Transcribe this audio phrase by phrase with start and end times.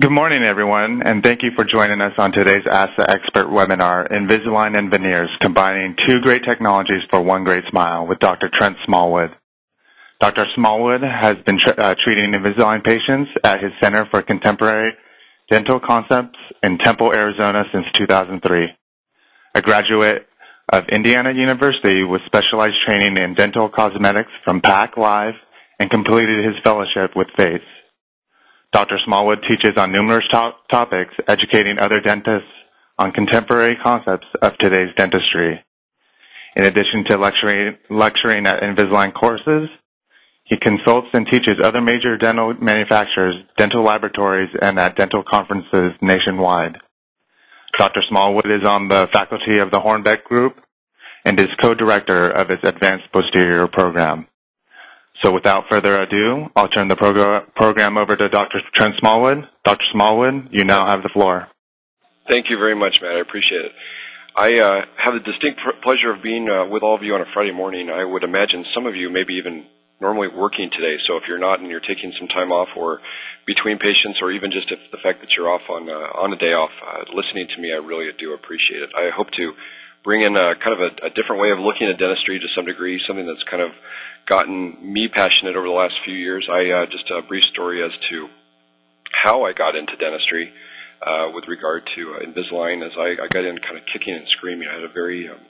[0.00, 4.78] Good morning, everyone, and thank you for joining us on today's the Expert webinar, Invisalign
[4.78, 8.48] and Veneers, combining two great technologies for one great smile with Dr.
[8.48, 9.30] Trent Smallwood.
[10.20, 10.46] Dr.
[10.54, 14.92] Smallwood has been uh, treating Invisalign patients at his Center for Contemporary
[15.50, 18.68] Dental Concepts in Tempe, Arizona since 2003.
[19.56, 20.28] A graduate
[20.72, 25.34] of Indiana University with specialized training in dental cosmetics from PAC Live
[25.80, 27.62] and completed his fellowship with FACE.
[28.72, 28.98] Dr.
[29.04, 32.48] Smallwood teaches on numerous to- topics, educating other dentists
[32.98, 35.62] on contemporary concepts of today's dentistry.
[36.56, 39.68] In addition to lecturing, lecturing at Invisalign courses,
[40.44, 46.78] he consults and teaches other major dental manufacturers, dental laboratories, and at dental conferences nationwide.
[47.78, 48.00] Dr.
[48.08, 50.56] Smallwood is on the faculty of the Hornbrook Group
[51.24, 54.26] and is co-director of its Advanced Posterior Program.
[55.22, 58.60] So without further ado, I'll turn the progr- program over to Dr.
[58.74, 59.48] Trent Smallwood.
[59.64, 59.84] Dr.
[59.92, 61.48] Smallwood, you now have the floor.
[62.30, 63.16] Thank you very much, Matt.
[63.16, 63.72] I appreciate it.
[64.36, 67.26] I uh, have the distinct pleasure of being uh, with all of you on a
[67.34, 67.90] Friday morning.
[67.90, 69.66] I would imagine some of you maybe even
[70.00, 71.02] normally working today.
[71.08, 73.00] So if you're not and you're taking some time off or
[73.46, 76.36] between patients or even just if the fact that you're off on uh, on a
[76.36, 76.70] day off,
[77.12, 78.90] listening to me, I really do appreciate it.
[78.94, 79.54] I hope to
[80.04, 83.26] bring in kind of a different way of looking at dentistry to some degree, something
[83.26, 83.72] that's kind of
[84.28, 86.48] gotten me passionate over the last few years.
[86.50, 88.28] I uh, just a brief story as to
[89.10, 90.52] how I got into dentistry
[91.02, 92.84] uh, with regard to uh, Invisalign.
[92.84, 95.40] As I, I got in kind of kicking and screaming, I had a very um,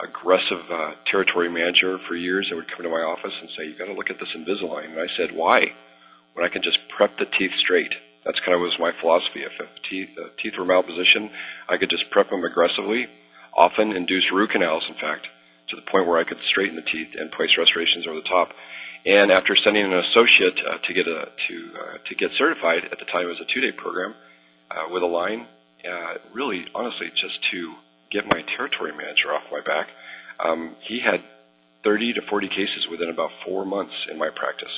[0.00, 3.78] aggressive uh, territory manager for years that would come to my office and say, "You
[3.78, 5.72] got to look at this Invisalign." And I said, "Why?
[6.34, 9.40] When I can just prep the teeth straight." That's kind of was my philosophy.
[9.40, 11.30] If, if teeth, uh, teeth were malpositioned,
[11.66, 13.06] I could just prep them aggressively,
[13.56, 15.28] often induce root canals, in fact,
[15.70, 18.50] to the point where I could straighten the teeth and place restorations over the top.
[19.06, 22.98] And after sending an associate uh, to get a to uh, to get certified at
[22.98, 24.14] the time it was a two day program
[24.70, 25.46] uh, with Align,
[25.88, 27.74] uh, really honestly just to
[28.10, 29.88] get my territory manager off my back,
[30.40, 31.22] um, he had
[31.84, 34.72] 30 to 40 cases within about four months in my practice.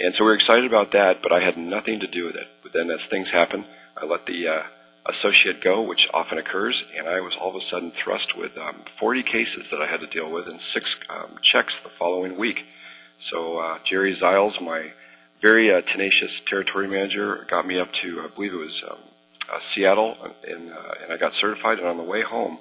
[0.00, 2.48] And so we are excited about that, but I had nothing to do with it.
[2.62, 3.64] But then as things happen,
[3.96, 4.62] I let the uh,
[5.06, 8.84] associate go, which often occurs, and I was all of a sudden thrust with um,
[9.00, 12.58] 40 cases that I had to deal with and six um, checks the following week.
[13.30, 14.92] So uh, Jerry Ziles, my
[15.40, 18.98] very uh, tenacious territory manager, got me up to, I believe it was um,
[19.52, 21.78] uh, Seattle, and, uh, and I got certified.
[21.78, 22.58] And on the way home,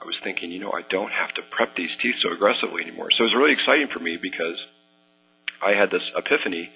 [0.00, 3.08] I was thinking, you know, I don't have to prep these teeth so aggressively anymore.
[3.10, 4.56] So it was really exciting for me because
[5.62, 6.70] I had this epiphany,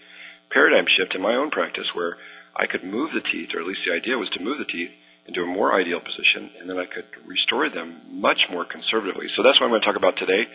[0.50, 2.18] paradigm shift in my own practice where
[2.54, 4.90] I could move the teeth, or at least the idea was to move the teeth
[5.28, 9.26] into a more ideal position, and then I could restore them much more conservatively.
[9.34, 10.46] So that's what I'm going to talk about today.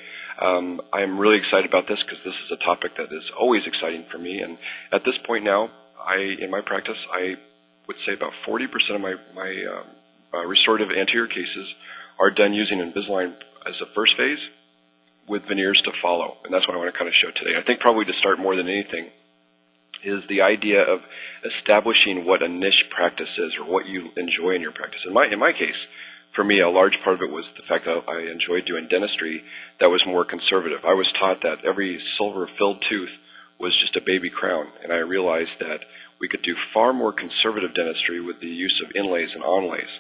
[0.42, 4.06] Um, I'm really excited about this because this is a topic that is always exciting
[4.12, 4.40] for me.
[4.40, 4.58] And
[4.92, 7.36] at this point now, I in my practice, I
[7.88, 8.66] would say about 40%
[8.96, 9.88] of my my um,
[10.34, 11.68] uh, restorative anterior cases
[12.20, 13.34] are done using Invisalign
[13.68, 14.40] as a first phase,
[15.28, 16.38] with veneers to follow.
[16.44, 17.58] And that's what I want to kind of show today.
[17.58, 19.10] I think probably to start more than anything
[20.04, 21.00] is the idea of
[21.44, 25.02] establishing what a niche practice is or what you enjoy in your practice.
[25.06, 25.78] In my in my case,
[26.36, 29.44] for me, a large part of it was the fact that I enjoyed doing dentistry
[29.80, 30.86] that was more conservative.
[30.86, 33.12] I was taught that every silver filled tooth
[33.60, 35.82] was just a baby crown, and I realized that
[36.20, 39.92] we could do far more conservative dentistry with the use of inlays and onlays.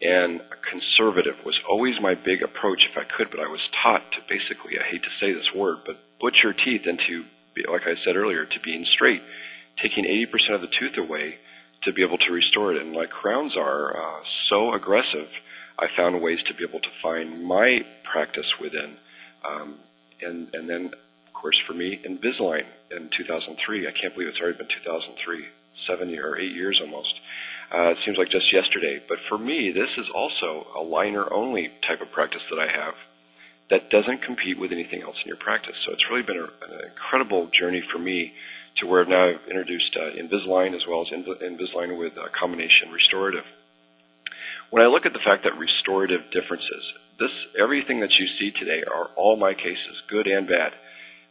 [0.00, 4.18] And conservative was always my big approach if I could, but I was taught to
[4.28, 7.24] basically, I hate to say this word, but butcher teeth into,
[7.70, 9.22] like I said earlier, to being straight
[9.82, 11.36] taking 80% of the tooth away
[11.82, 12.80] to be able to restore it.
[12.80, 15.28] And like crowns are uh, so aggressive,
[15.78, 17.80] I found ways to be able to find my
[18.10, 18.96] practice within.
[19.48, 19.76] Um,
[20.22, 23.88] and, and then, of course, for me, Invisalign in 2003.
[23.88, 25.44] I can't believe it's already been 2003,
[25.86, 27.14] seven or eight years almost.
[27.74, 29.00] Uh, it seems like just yesterday.
[29.08, 32.94] But for me, this is also a liner only type of practice that I have
[33.70, 35.74] that doesn't compete with anything else in your practice.
[35.84, 38.32] So it's really been a, an incredible journey for me
[38.76, 43.44] to where now I've introduced uh, Invisalign as well as Invisalign with uh, combination restorative.
[44.70, 46.82] When I look at the fact that restorative differences,
[47.18, 47.30] this
[47.60, 50.72] everything that you see today are all my cases, good and bad.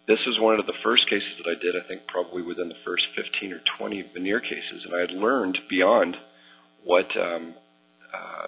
[0.08, 2.80] This is one of the first cases that I did, I think probably within the
[2.86, 6.18] first 15 or 20 veneer cases, and I had learned beyond
[6.84, 7.56] what um,
[8.14, 8.48] uh,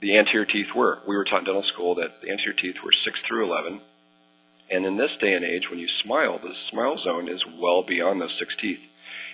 [0.00, 0.98] the anterior teeth were.
[1.06, 3.80] We were taught in dental school that the anterior teeth were 6 through 11,
[4.70, 8.20] and in this day and age, when you smile, the smile zone is well beyond
[8.20, 8.80] those six teeth.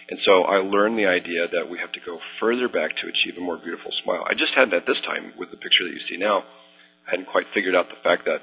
[0.09, 3.37] And so I learned the idea that we have to go further back to achieve
[3.37, 4.25] a more beautiful smile.
[4.25, 6.45] I just had that this time, with the picture that you see now,
[7.07, 8.43] I hadn't quite figured out the fact that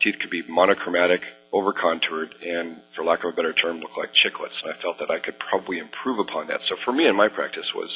[0.00, 1.20] teeth could be monochromatic,
[1.52, 4.56] over-contoured, and, for lack of a better term, look like chiclets.
[4.64, 6.60] And I felt that I could probably improve upon that.
[6.68, 7.90] So for me in my practice was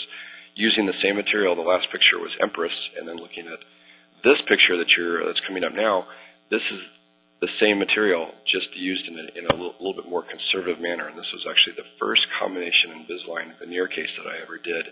[0.55, 1.57] using the same material.
[1.57, 3.61] The last picture was Empress, and then looking at
[4.23, 6.07] this picture that you're that's coming up now.
[6.51, 6.81] This is
[7.41, 11.09] the same material, just used in a, in a little, little, bit more conservative manner.
[11.09, 14.85] And this was actually the first combination Invisalign veneer case that I ever did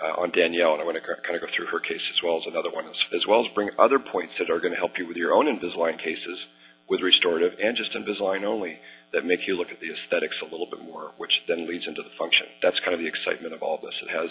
[0.00, 0.72] uh, on Danielle.
[0.72, 2.88] And I'm going to kind of go through her case as well as another one,
[2.88, 5.36] as, as well as bring other points that are going to help you with your
[5.36, 6.40] own Invisalign cases
[6.88, 8.80] with restorative and just Invisalign only
[9.12, 12.00] that make you look at the aesthetics a little bit more, which then leads into
[12.00, 12.46] the function.
[12.62, 13.94] That's kind of the excitement of all this.
[14.00, 14.30] It has,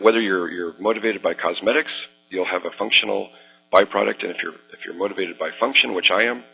[0.00, 1.92] whether you're, you're motivated by cosmetics,
[2.30, 3.28] you'll have a functional
[3.72, 6.44] byproduct, and if you're if you're motivated by function, which I am,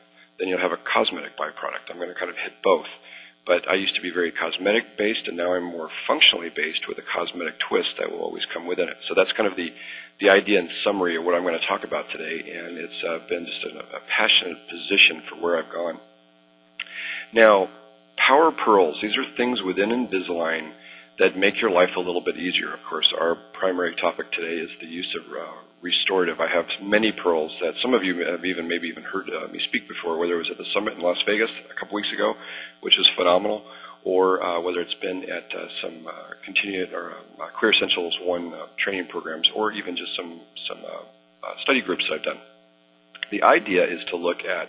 [0.43, 1.87] then you'll have a cosmetic byproduct.
[1.87, 2.91] I'm going to kind of hit both.
[3.47, 6.99] But I used to be very cosmetic based, and now I'm more functionally based with
[6.99, 8.97] a cosmetic twist that will always come within it.
[9.07, 9.71] So that's kind of the,
[10.19, 13.19] the idea and summary of what I'm going to talk about today, and it's uh,
[13.29, 16.01] been just a, a passionate position for where I've gone.
[17.33, 17.69] Now,
[18.19, 20.73] power pearls, these are things within Invisalign
[21.19, 22.75] that make your life a little bit easier.
[22.75, 26.41] Of course, our primary topic today is the use of uh, restorative.
[26.41, 29.61] I have many pearls that some of you have even maybe even heard uh, me
[29.69, 32.35] speak before, whether it was at the summit in Las Vegas a couple weeks ago,
[32.81, 33.63] which was phenomenal,
[34.05, 38.53] or uh, whether it's been at uh, some uh, continued or uh, Clear Essentials One
[38.79, 40.79] training programs, or even just some some
[41.63, 42.39] study groups that I've done.
[43.31, 44.69] The idea is to look at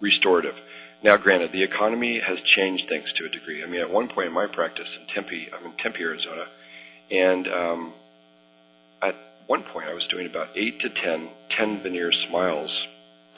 [0.00, 0.54] restorative.
[1.02, 3.64] Now, granted, the economy has changed things to a degree.
[3.64, 6.44] I mean, at one point in my practice in Tempe, I'm in Tempe, Arizona,
[7.10, 7.94] and um,
[9.46, 11.28] one point I was doing about 8 to 10
[11.58, 12.70] 10 veneer smiles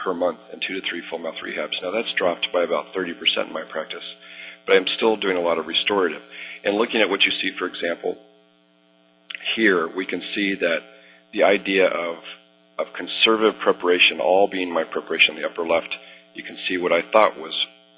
[0.02, 1.80] per month and 2 to 3 full mouth rehabs.
[1.82, 4.04] Now, that's dropped by about 30% in my practice,
[4.66, 6.22] but I'm still doing a lot of restorative.
[6.64, 8.16] And looking at what you see, for example,
[9.56, 10.78] here, we can see that
[11.32, 12.16] the idea of,
[12.78, 15.94] of conservative preparation, all being my preparation in the upper left,
[16.34, 17.54] you can see what I thought was,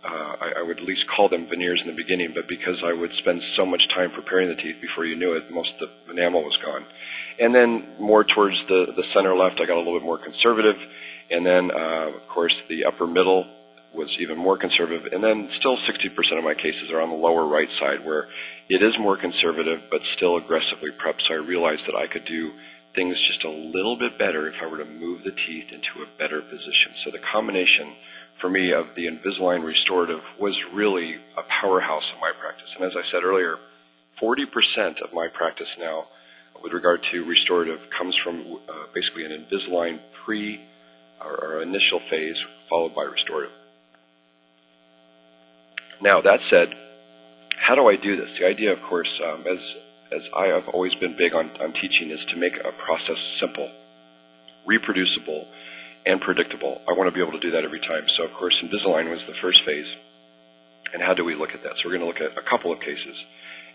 [0.06, 2.92] uh, I, I would at least call them veneers in the beginning, but because I
[2.92, 6.12] would spend so much time preparing the teeth before you knew it, most of the
[6.12, 6.86] enamel was gone.
[7.38, 10.76] And then more towards the, the center left, I got a little bit more conservative.
[11.30, 13.44] And then, uh, of course, the upper middle
[13.94, 15.12] was even more conservative.
[15.12, 18.28] And then still 60% of my cases are on the lower right side where
[18.68, 21.26] it is more conservative, but still aggressively prepped.
[21.26, 22.52] So I realized that I could do
[22.94, 26.18] things just a little bit better if I were to move the teeth into a
[26.18, 26.94] better position.
[27.04, 27.94] So the combination
[28.40, 32.68] for me of the Invisalign restorative was really a powerhouse in my practice.
[32.76, 33.56] And as I said earlier,
[34.22, 36.06] 40% of my practice now
[36.62, 40.60] with regard to restorative comes from uh, basically an Invisalign pre
[41.20, 42.36] or, or, initial phase
[42.68, 43.52] followed by restorative.
[46.00, 46.68] Now that said,
[47.58, 48.28] how do I do this?
[48.38, 49.58] The idea, of course, um, as
[50.12, 53.68] as I have always been big on, on teaching, is to make a process simple,
[54.66, 55.46] reproducible,
[56.06, 56.80] and predictable.
[56.88, 58.06] I want to be able to do that every time.
[58.16, 59.90] So, of course, Invisalign was the first phase.
[60.94, 61.74] And how do we look at that?
[61.76, 63.16] So we're going to look at a couple of cases,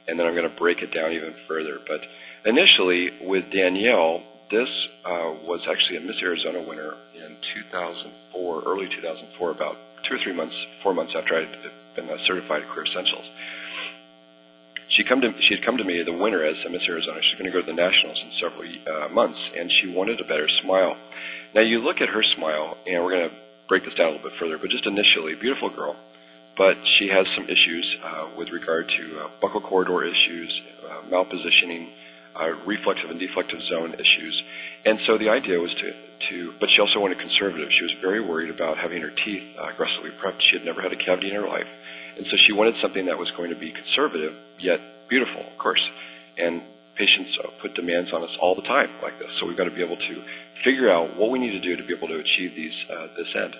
[0.07, 1.77] and then I'm going to break it down even further.
[1.85, 1.99] But
[2.47, 4.71] initially, with Danielle, this
[5.03, 7.35] uh, was actually a Miss Arizona winner in
[7.75, 9.75] 2004, early 2004, about
[10.07, 11.51] two or three months, four months after I had
[11.95, 13.27] been certified at Clear Essentials
[14.95, 17.19] she come to she had come to me the winner as Miss Arizona.
[17.21, 20.27] She's going to go to the nationals in several uh, months, and she wanted a
[20.27, 20.95] better smile.
[21.55, 23.35] Now you look at her smile, and we're going to
[23.67, 24.57] break this down a little bit further.
[24.57, 25.95] But just initially, beautiful girl,
[26.57, 30.51] but she has some issues uh, with regard to uh, buccal corridor issues,
[30.83, 31.87] uh, malpositioning,
[32.35, 34.35] uh, reflexive and deflective zone issues,
[34.85, 35.91] and so the idea was to
[36.29, 36.53] to.
[36.59, 37.69] But she also wanted conservative.
[37.71, 40.43] She was very worried about having her teeth uh, aggressively prepped.
[40.51, 41.67] She had never had a cavity in her life
[42.17, 45.81] and so she wanted something that was going to be conservative, yet beautiful, of course.
[46.37, 46.61] And
[46.97, 49.29] patients put demands on us all the time like this.
[49.39, 50.23] So we've got to be able to
[50.63, 53.27] figure out what we need to do to be able to achieve these uh, this
[53.35, 53.55] end.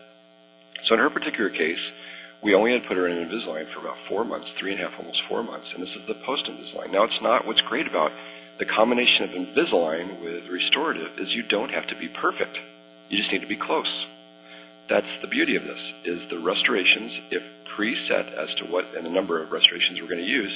[0.87, 1.79] So in her particular case,
[2.43, 4.99] we only had put her in Invisalign for about four months, three and a half,
[4.99, 6.91] almost four months, and this is the post Invisalign.
[6.91, 8.11] Now it's not what's great about
[8.59, 12.57] the combination of Invisalign with restorative is you don't have to be perfect.
[13.09, 13.89] You just need to be close.
[14.91, 17.41] That's the beauty of this, is the restorations, if
[17.79, 20.51] preset as to what and the number of restorations we're going to use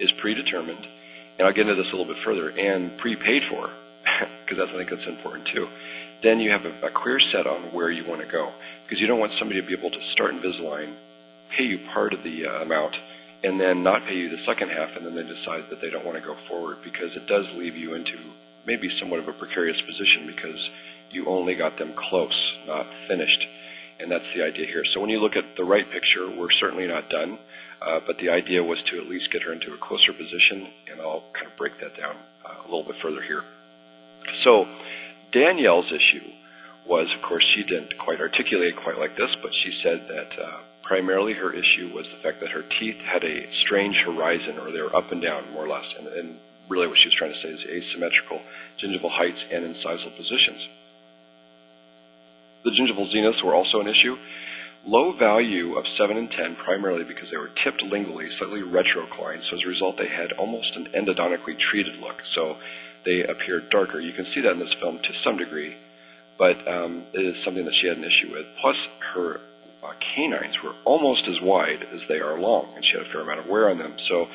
[0.00, 0.84] is predetermined.
[1.38, 3.70] And I'll get into this a little bit further and prepaid for
[4.42, 5.68] because that's I think that's important too.
[6.24, 8.50] Then you have a, a clear set on where you want to go
[8.82, 10.96] because you don't want somebody to be able to start Invisalign,
[11.56, 12.96] pay you part of the uh, amount,
[13.44, 16.04] and then not pay you the second half, and then they decide that they don't
[16.04, 18.18] want to go forward because it does leave you into
[18.66, 20.58] maybe somewhat of a precarious position because
[21.12, 22.34] you only got them close,
[22.66, 23.46] not finished
[24.08, 24.84] and that's the idea here.
[24.94, 27.38] So when you look at the right picture, we're certainly not done,
[27.82, 30.98] uh, but the idea was to at least get her into a closer position, and
[30.98, 33.44] I'll kind of break that down uh, a little bit further here.
[34.44, 34.64] So
[35.30, 36.24] Danielle's issue
[36.88, 40.40] was, of course, she didn't quite articulate it quite like this, but she said that
[40.40, 44.72] uh, primarily her issue was the fact that her teeth had a strange horizon, or
[44.72, 46.36] they were up and down, more or less, and, and
[46.70, 48.40] really what she was trying to say is asymmetrical
[48.80, 50.64] gingival heights and incisal positions.
[52.68, 54.14] The gingival zeniths were also an issue.
[54.84, 59.56] Low value of 7 and 10 primarily because they were tipped lingually, slightly retroclined, so
[59.56, 62.16] as a result they had almost an endodontically treated look.
[62.34, 62.56] So
[63.06, 64.00] they appeared darker.
[64.00, 65.76] You can see that in this film to some degree,
[66.36, 68.44] but um, it is something that she had an issue with.
[68.60, 68.76] Plus,
[69.14, 69.40] her
[69.82, 73.22] uh, canines were almost as wide as they are long, and she had a fair
[73.22, 73.96] amount of wear on them.
[74.08, 74.26] So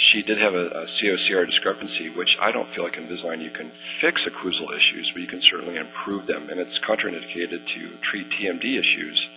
[0.00, 3.70] she did have a, a COCR discrepancy, which I don't feel like Invisalign you can
[4.00, 6.48] fix occlusal issues, but you can certainly improve them.
[6.48, 9.28] And it's contraindicated to treat TMD issues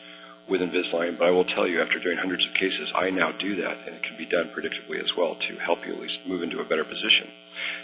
[0.49, 3.55] with Invisalign, but I will tell you, after doing hundreds of cases, I now do
[3.61, 6.43] that, and it can be done predictably as well to help you at least move
[6.43, 7.27] into a better position.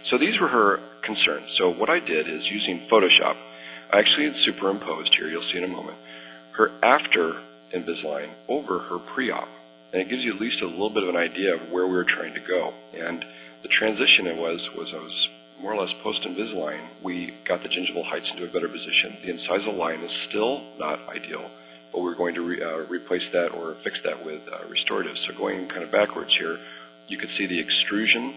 [0.09, 1.51] So these were her concerns.
[1.57, 3.35] So what I did is using Photoshop,
[3.91, 5.97] I actually superimposed here, you'll see in a moment,
[6.57, 7.41] her after
[7.73, 9.47] Invisalign over her pre-op
[9.91, 11.93] and it gives you at least a little bit of an idea of where we
[11.93, 12.73] were trying to go.
[12.93, 13.23] And
[13.63, 15.27] the transition it was was I was
[15.61, 17.03] more or less post Invisalign.
[17.03, 19.17] We got the gingival heights into a better position.
[19.25, 21.49] The incisal line is still not ideal,
[21.91, 25.15] but we're going to re, uh, replace that or fix that with uh, restorative.
[25.27, 26.57] So going kind of backwards here,
[27.07, 28.35] you could see the extrusion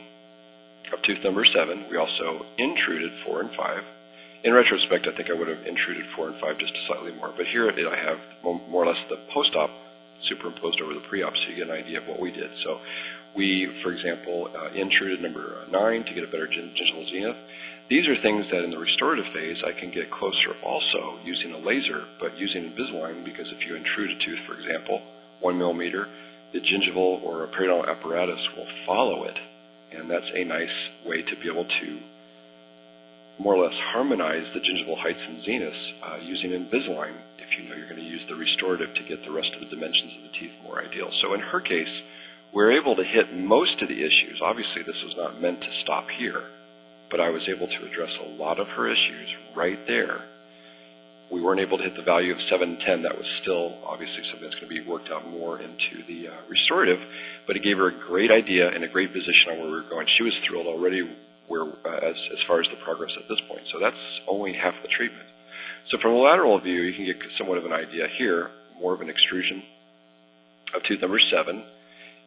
[0.93, 1.87] of tooth number seven.
[1.91, 3.85] We also intruded four and five.
[4.43, 7.33] In retrospect, I think I would have intruded four and five just slightly more.
[7.37, 9.71] But here I have more or less the post-op
[10.29, 12.51] superimposed over the pre-op so you get an idea of what we did.
[12.65, 12.81] So
[13.35, 17.37] we, for example, uh, intruded number nine to get a better gingival zenith.
[17.89, 21.59] These are things that in the restorative phase I can get closer also using a
[21.59, 25.03] laser, but using Invisalign because if you intrude a tooth, for example,
[25.41, 26.09] one millimeter,
[26.53, 29.37] the gingival or a periodontal apparatus will follow it.
[29.93, 32.01] And that's a nice way to be able to
[33.39, 37.15] more or less harmonize the gingival heights and zeniths uh, using Invisalign
[37.59, 40.13] you know you're going to use the restorative to get the rest of the dimensions
[40.17, 41.11] of the teeth more ideal.
[41.23, 41.91] So in her case,
[42.53, 44.41] we're able to hit most of the issues.
[44.43, 46.45] Obviously, this was not meant to stop here,
[47.11, 50.21] but I was able to address a lot of her issues right there.
[51.33, 53.03] We weren't able to hit the value of 710.
[53.09, 56.37] That was still obviously something that's going to be worked out more into the uh,
[56.49, 57.01] restorative,
[57.47, 59.89] but it gave her a great idea and a great position on where we were
[59.89, 60.07] going.
[60.19, 61.09] She was thrilled already
[61.49, 63.65] where, uh, as, as far as the progress at this point.
[63.73, 63.97] So that's
[64.29, 65.25] only half the treatment.
[65.91, 69.01] So from a lateral view, you can get somewhat of an idea here, more of
[69.01, 69.63] an extrusion
[70.75, 71.65] of tooth number seven,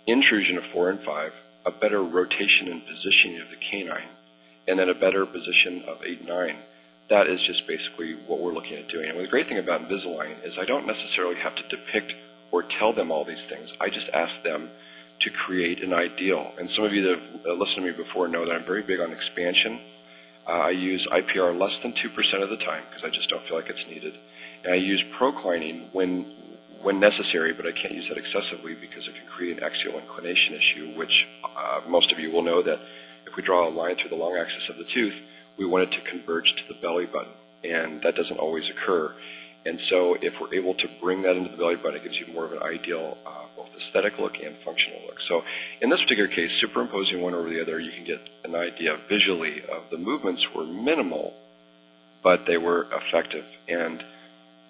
[0.08, 1.32] intrusion of four and five,
[1.66, 4.10] a better rotation and positioning of the canine,
[4.68, 6.58] and then a better position of eight and nine.
[7.10, 9.10] That is just basically what we're looking at doing.
[9.10, 12.14] And the great thing about Invisalign is I don't necessarily have to depict
[12.52, 13.70] or tell them all these things.
[13.80, 14.70] I just ask them
[15.22, 16.52] to create an ideal.
[16.60, 17.18] And some of you that
[17.50, 19.80] have listened to me before know that I'm very big on expansion
[20.48, 23.58] uh, I use IPR less than 2% of the time because I just don't feel
[23.58, 24.14] like it's needed.
[24.64, 26.34] And I use proclining when
[26.82, 30.54] when necessary, but I can't use that excessively because it can create an axial inclination
[30.54, 32.78] issue, which uh, most of you will know that
[33.25, 35.16] if we draw a line through the long axis of the tooth,
[35.58, 37.34] we want it to converge to the belly button,
[37.64, 39.16] and that doesn't always occur.
[39.66, 42.32] And so if we're able to bring that into the belly button, it gives you
[42.34, 45.18] more of an ideal uh, both aesthetic look and functional look.
[45.28, 45.42] So
[45.82, 49.66] in this particular case, superimposing one over the other, you can get an idea visually
[49.66, 51.34] of the movements were minimal,
[52.24, 53.46] but they were effective.
[53.68, 54.04] And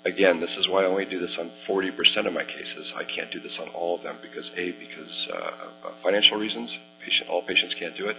[0.05, 1.91] again, this is why I only do this on 40%
[2.27, 2.87] of my cases.
[2.95, 6.69] I can't do this on all of them because A, because uh, of financial reasons,
[7.03, 8.15] patient, all patients can't do it,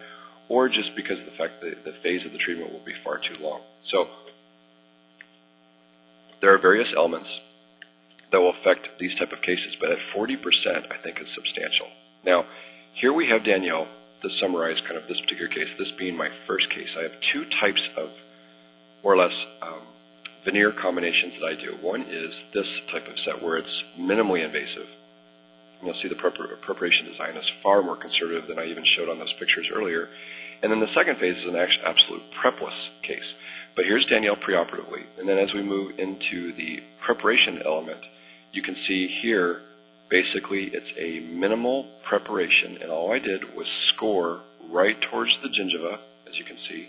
[0.49, 3.19] or just because of the fact that the phase of the treatment will be far
[3.19, 3.63] too long.
[3.91, 4.07] So
[6.41, 7.29] there are various elements
[8.33, 10.37] that will affect these type of cases, but at 40%,
[10.91, 11.87] I think is substantial.
[12.25, 12.45] Now,
[12.95, 13.87] here we have Danielle
[14.23, 16.89] to summarize kind of this particular case, this being my first case.
[16.99, 18.09] I have two types of
[19.03, 19.83] more or less um,
[20.45, 21.77] veneer combinations that I do.
[21.81, 24.89] One is this type of set where it's minimally invasive.
[25.79, 29.19] And you'll see the preparation design is far more conservative than I even showed on
[29.19, 30.09] those pictures earlier.
[30.63, 33.29] And then the second phase is an absolute prepless case.
[33.77, 35.05] But here's Danielle preoperatively.
[35.19, 38.01] And then as we move into the preparation element,
[38.53, 39.61] you can see here,
[40.09, 42.79] basically it's a minimal preparation.
[42.81, 44.41] And all I did was score
[44.71, 46.89] right towards the gingiva, as you can see.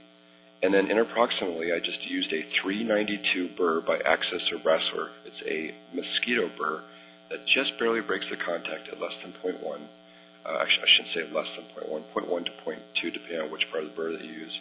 [0.64, 5.10] And then interproximally, I just used a 392 burr by Axis or Brasseler.
[5.26, 6.84] It's a mosquito burr
[7.30, 9.60] that just barely breaks the contact at less than 0.1.
[10.46, 13.84] Uh, actually, I shouldn't say less than 0.1, 0.1 to 0.2, depending on which part
[13.84, 14.58] of the burr that you use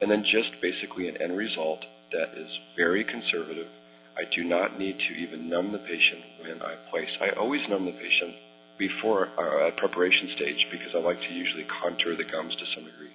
[0.00, 1.80] and then just basically an end result
[2.12, 3.68] that is very conservative.
[4.16, 7.10] I do not need to even numb the patient when I place.
[7.20, 8.34] I always numb the patient
[8.78, 12.84] before uh, at preparation stage because I like to usually contour the gums to some
[12.84, 13.12] degree.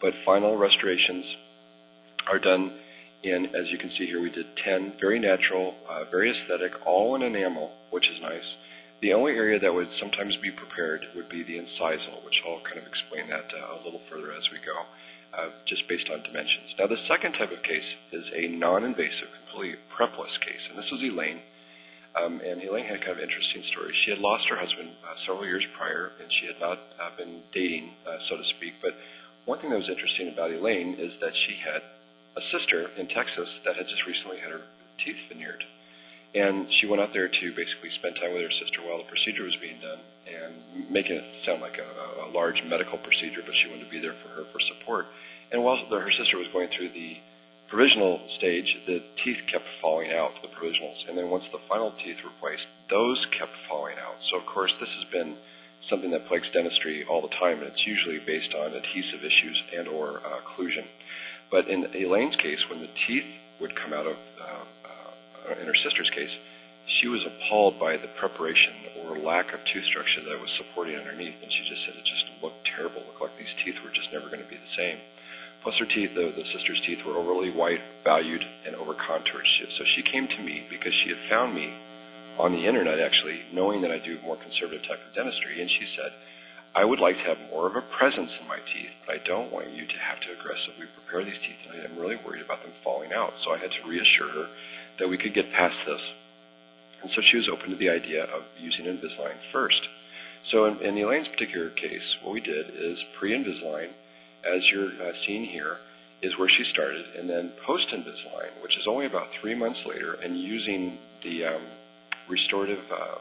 [0.00, 1.24] But final restorations
[2.26, 2.72] are done
[3.22, 7.16] in, as you can see here, we did 10, very natural, uh, very aesthetic, all
[7.16, 8.48] in enamel, which is nice.
[9.02, 12.78] The only area that would sometimes be prepared would be the incisal, which I'll kind
[12.78, 14.84] of explain that uh, a little further as we go.
[15.36, 16.74] Uh, just based on dimensions.
[16.78, 21.00] Now, the second type of case is a non-invasive, completely prepless case, and this was
[21.02, 21.40] Elaine.
[22.18, 23.94] Um, and Elaine had kind of interesting story.
[24.02, 27.46] She had lost her husband uh, several years prior, and she had not uh, been
[27.54, 28.74] dating, uh, so to speak.
[28.82, 28.98] But
[29.46, 31.82] one thing that was interesting about Elaine is that she had
[32.34, 34.66] a sister in Texas that had just recently had her
[34.98, 35.62] teeth veneered.
[36.34, 39.42] And she went out there to basically spend time with her sister while the procedure
[39.42, 39.98] was being done
[40.30, 41.90] and making it sound like a,
[42.22, 45.06] a large medical procedure, but she wanted to be there for her for support.
[45.50, 47.18] And while the, her sister was going through the
[47.66, 51.02] provisional stage, the teeth kept falling out, the provisionals.
[51.08, 54.14] And then once the final teeth were placed, those kept falling out.
[54.30, 55.34] So, of course, this has been
[55.88, 59.88] something that plagues dentistry all the time, and it's usually based on adhesive issues and
[59.88, 60.86] or uh, occlusion.
[61.50, 63.26] But in Elaine's case, when the teeth
[63.60, 64.64] would come out of uh,
[65.48, 66.32] Uh, in her sister's case,
[67.00, 71.36] she was appalled by the preparation or lack of tooth structure that was supporting underneath,
[71.42, 73.00] and she just said it just looked terrible.
[73.04, 74.98] It looked like these teeth were just never going to be the same.
[75.62, 79.44] Plus, her teeth, the, the sister's teeth, were overly white, valued, and over contoured.
[79.76, 81.68] So she came to me because she had found me
[82.40, 85.84] on the internet, actually, knowing that I do more conservative type of dentistry, and she
[85.94, 86.16] said,
[86.72, 89.52] I would like to have more of a presence in my teeth, but I don't
[89.52, 92.72] want you to have to aggressively prepare these teeth, and I'm really worried about them
[92.82, 93.34] falling out.
[93.44, 94.48] So I had to reassure her
[95.00, 96.00] that we could get past this.
[97.02, 99.80] And so she was open to the idea of using Invisalign first.
[100.50, 103.90] So in, in Elaine's particular case, what we did is pre-Invisalign,
[104.44, 105.78] as you're uh, seeing here,
[106.22, 110.38] is where she started, and then post-Invisalign, which is only about three months later, and
[110.38, 111.62] using the um,
[112.28, 113.18] restorative uh, uh,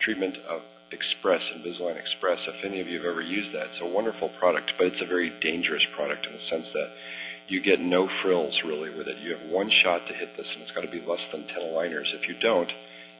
[0.00, 2.38] treatment of Express, Invisalign Express.
[2.46, 5.06] If any of you have ever used that, it's a wonderful product, but it's a
[5.06, 6.90] very dangerous product in the sense that
[7.48, 9.18] you get no frills really with it.
[9.18, 11.56] You have one shot to hit this, and it's got to be less than 10
[11.72, 12.08] aligners.
[12.14, 12.70] If you don't,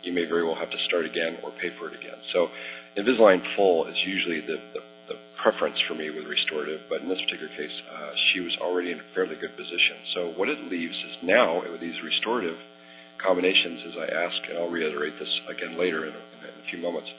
[0.03, 2.17] you may very well have to start again or pay for it again.
[2.33, 2.49] So
[2.97, 7.21] Invisalign Full is usually the, the, the preference for me with restorative, but in this
[7.21, 9.97] particular case, uh, she was already in a fairly good position.
[10.15, 12.57] So what it leaves is now with these restorative
[13.19, 16.79] combinations, as I ask, and I'll reiterate this again later in a, in a few
[16.79, 17.11] moments,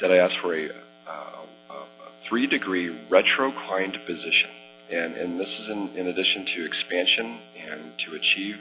[0.00, 0.66] that I ask for a,
[1.06, 4.50] uh, a three degree retroclined position
[4.90, 7.38] and, and this is in, in addition to expansion
[7.70, 8.56] and to achieve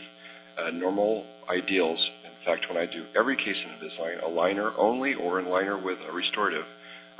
[0.57, 1.99] uh, normal ideals.
[2.23, 5.97] In fact, when I do every case in Invisalign, aligner only or in liner with
[6.07, 6.65] a restorative,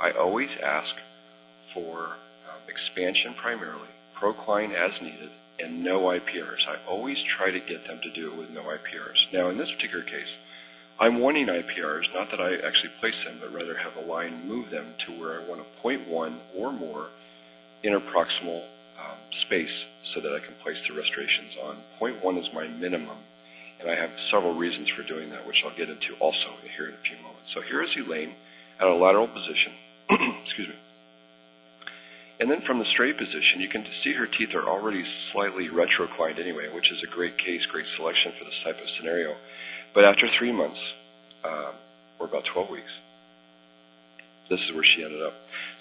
[0.00, 0.94] I always ask
[1.72, 2.16] for
[2.48, 3.88] um, expansion primarily,
[4.20, 6.66] procline as needed, and no IPRs.
[6.68, 9.32] I always try to get them to do it with no IPRs.
[9.32, 10.32] Now, in this particular case,
[10.98, 14.94] I'm wanting IPRs, not that I actually place them, but rather have Align move them
[15.06, 17.08] to where I want a 0.1 or more
[17.84, 18.62] interproximal
[18.98, 19.74] um, space
[20.14, 21.78] so that I can place the restorations on.
[21.98, 23.18] Point one is my minimum,
[23.80, 26.94] and I have several reasons for doing that, which I'll get into also here in
[26.94, 27.50] a few moments.
[27.54, 28.34] So here is Elaine
[28.80, 29.72] at a lateral position.
[30.46, 30.78] Excuse me.
[32.40, 36.40] And then from the straight position, you can see her teeth are already slightly retroclined
[36.40, 39.36] anyway, which is a great case, great selection for this type of scenario.
[39.94, 40.78] But after three months,
[41.44, 41.72] uh,
[42.18, 42.90] or about 12 weeks,
[44.50, 45.32] this is where she ended up.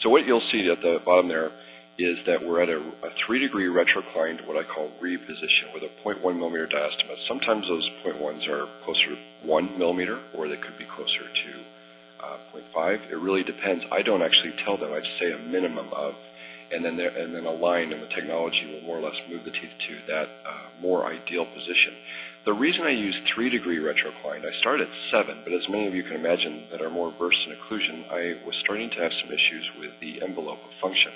[0.01, 1.51] So what you'll see at the bottom there
[1.97, 5.91] is that we're at a, a three degree retroclined, what I call reposition, with a
[6.03, 7.15] 0.1 millimeter diastema.
[7.27, 12.37] Sometimes those 0.1s are closer to 1 millimeter, or they could be closer to uh,
[12.75, 13.11] 0.5.
[13.11, 13.83] It really depends.
[13.91, 14.91] I don't actually tell them.
[14.91, 16.15] I just say a minimum of,
[16.71, 19.51] and then there, and then Align, and the technology will more or less move the
[19.51, 21.93] teeth to that uh, more ideal position.
[22.45, 25.93] The reason I use three degree retroclined, I started at seven, but as many of
[25.93, 29.31] you can imagine that are more versed in occlusion, I was starting to have some
[29.31, 31.11] issues with the envelope of function.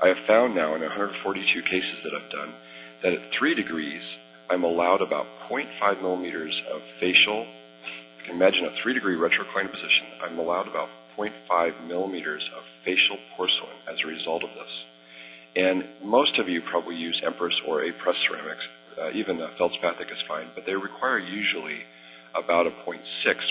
[0.00, 2.54] I have found now in 142 cases that I've done
[3.02, 4.02] that at 3 degrees,
[4.50, 7.42] I'm allowed about 0.5 millimeters of facial.
[7.42, 10.06] You can imagine a 3 degree retroclined position.
[10.22, 14.72] I'm allowed about 0.5 millimeters of facial porcelain as a result of this.
[15.56, 18.62] And most of you probably use Empress or A press ceramics.
[18.96, 21.82] Uh, even uh, feldspathic is fine, but they require usually
[22.34, 22.98] about a 0.6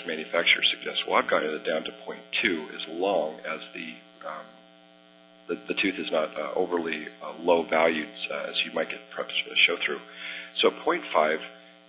[0.06, 1.02] manufacturer suggests.
[1.06, 4.46] Well, I've gotten it down to 0.2 as long as the um,
[5.48, 9.00] the, the tooth is not uh, overly uh, low valued uh, as you might get
[9.14, 9.32] perhaps
[9.66, 10.00] show through.
[10.60, 11.38] So 0.5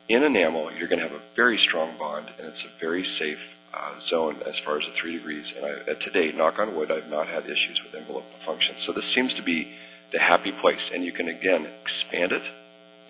[0.09, 3.37] in enamel, you're going to have a very strong bond, and it's a very safe
[3.73, 5.45] uh, zone as far as the three degrees.
[5.55, 8.75] And I, uh, to date, knock on wood, I've not had issues with envelope function.
[8.87, 9.69] So this seems to be
[10.11, 12.41] the happy place, and you can again expand it,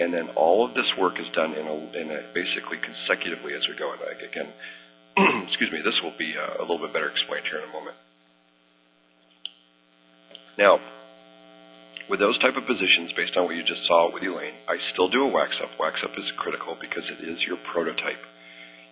[0.04, 3.64] and then all of this work is done in a, in a basically consecutively as
[3.68, 3.96] we go.
[3.96, 4.52] And again,
[5.48, 7.96] excuse me, this will be uh, a little bit better explained here in a moment.
[10.60, 10.84] Now,
[12.12, 15.08] with those type of positions, based on what you just saw with Elaine, I still
[15.08, 15.72] do a wax up.
[15.80, 18.20] Wax up is critical because it is your prototype.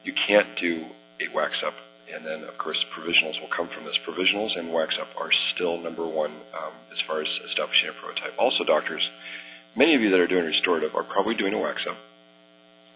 [0.07, 0.87] You can't do
[1.19, 1.73] a wax up
[2.13, 3.95] and then of course provisionals will come from this.
[4.07, 8.33] Provisionals and wax up are still number one um, as far as establishing a prototype.
[8.39, 9.03] Also, doctors,
[9.75, 11.97] many of you that are doing restorative are probably doing a wax up,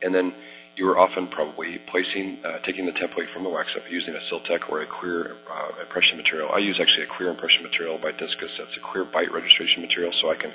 [0.02, 0.34] and then
[0.82, 4.24] you are often probably placing, uh, taking the template from the wax up using a
[4.34, 6.50] Siltec or a clear uh, impression material.
[6.50, 8.50] I use actually a clear impression material by Discus.
[8.58, 10.50] That's a clear bite registration material, so I can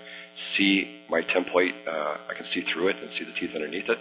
[0.58, 1.78] see my template.
[1.86, 3.98] Uh, I can see through it and see the teeth underneath it.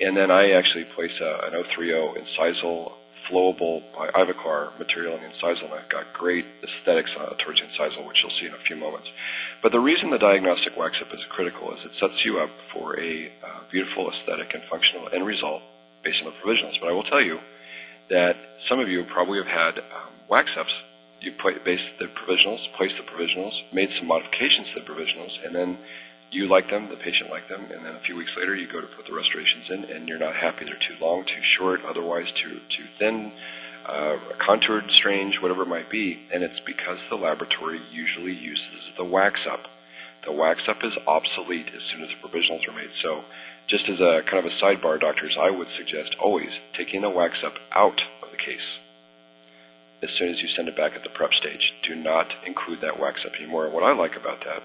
[0.00, 1.92] And then I actually place a, an 030
[2.24, 7.60] incisal flowable by Ivoclar material in the incisal, and I've got great aesthetics uh, towards
[7.60, 9.08] the incisal, which you'll see in a few moments.
[9.62, 12.98] But the reason the diagnostic wax up is critical is it sets you up for
[12.98, 15.62] a uh, beautiful aesthetic and functional end result
[16.04, 16.76] based on the provisionals.
[16.80, 17.38] But I will tell you
[18.10, 18.36] that
[18.68, 20.72] some of you probably have had um, wax ups.
[21.20, 21.32] You
[21.64, 25.78] based the provisionals, placed the provisionals, made some modifications to the provisionals, and then
[26.34, 28.80] you like them, the patient liked them, and then a few weeks later you go
[28.80, 30.64] to put the restorations in, and you're not happy.
[30.64, 33.32] They're too long, too short, otherwise too too thin,
[33.86, 39.04] uh, contoured, strange, whatever it might be, and it's because the laboratory usually uses the
[39.04, 39.60] wax up.
[40.26, 42.90] The wax up is obsolete as soon as the provisionals are made.
[43.00, 43.22] So,
[43.68, 47.36] just as a kind of a sidebar, doctors, I would suggest always taking the wax
[47.44, 48.68] up out of the case
[50.02, 51.72] as soon as you send it back at the prep stage.
[51.86, 53.70] Do not include that wax up anymore.
[53.70, 54.62] What I like about that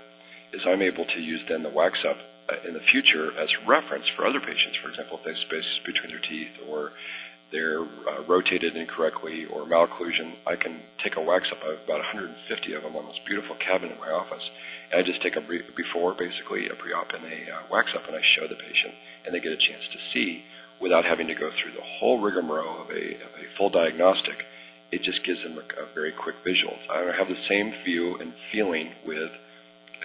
[0.53, 2.17] is I'm able to use then the wax up
[2.49, 4.77] uh, in the future as reference for other patients.
[4.81, 6.91] For example, if they have space between their teeth or
[7.51, 11.57] they're uh, rotated incorrectly or malocclusion, I can take a wax up.
[11.63, 14.43] I have about 150 of them on this beautiful cabinet in my office.
[14.91, 18.15] And I just take a before, basically, a pre-op and a uh, wax up, and
[18.15, 18.93] I show the patient,
[19.25, 20.43] and they get a chance to see
[20.81, 24.45] without having to go through the whole rigmarole of a, of a full diagnostic.
[24.91, 26.73] It just gives them a, a very quick visual.
[26.89, 29.31] I have the same view and feeling with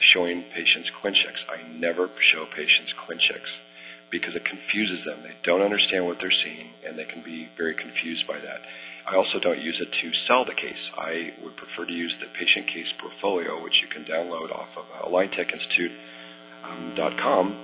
[0.00, 1.42] showing patients ClinChecks.
[1.48, 3.50] I never show patients ClinChecks
[4.10, 5.22] because it confuses them.
[5.22, 8.60] They don't understand what they're seeing, and they can be very confused by that.
[9.06, 10.90] I also don't use it to sell the case.
[10.96, 14.84] I would prefer to use the patient case portfolio, which you can download off of
[15.10, 17.56] AlignTechInstitute.com, um,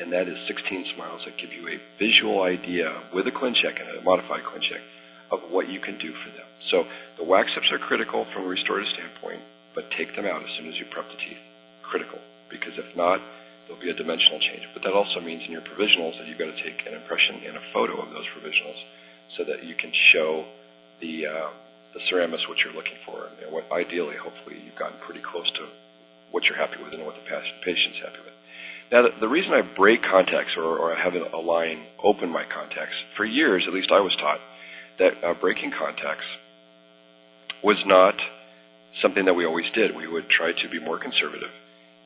[0.00, 3.98] and that is 16 smiles that give you a visual idea with a ClinCheck and
[3.98, 4.80] a modified ClinCheck
[5.30, 6.46] of what you can do for them.
[6.70, 6.84] So
[7.18, 9.42] the wax ups are critical from a restorative standpoint
[9.78, 11.38] but take them out as soon as you prep the teeth.
[11.86, 12.18] Critical,
[12.50, 13.22] because if not,
[13.62, 14.66] there'll be a dimensional change.
[14.74, 17.54] But that also means in your provisionals that you've got to take an impression and
[17.54, 18.82] a photo of those provisionals
[19.38, 20.50] so that you can show
[20.98, 21.50] the uh,
[21.94, 25.70] the ceramist what you're looking for and what ideally, hopefully, you've gotten pretty close to
[26.34, 27.22] what you're happy with and what the
[27.62, 28.34] patient's happy with.
[28.90, 32.98] Now, the, the reason I break contacts or, or I have Align open my contacts,
[33.16, 34.40] for years, at least I was taught,
[34.98, 36.26] that uh, breaking contacts
[37.62, 38.18] was not
[39.02, 39.96] something that we always did.
[39.96, 41.50] We would try to be more conservative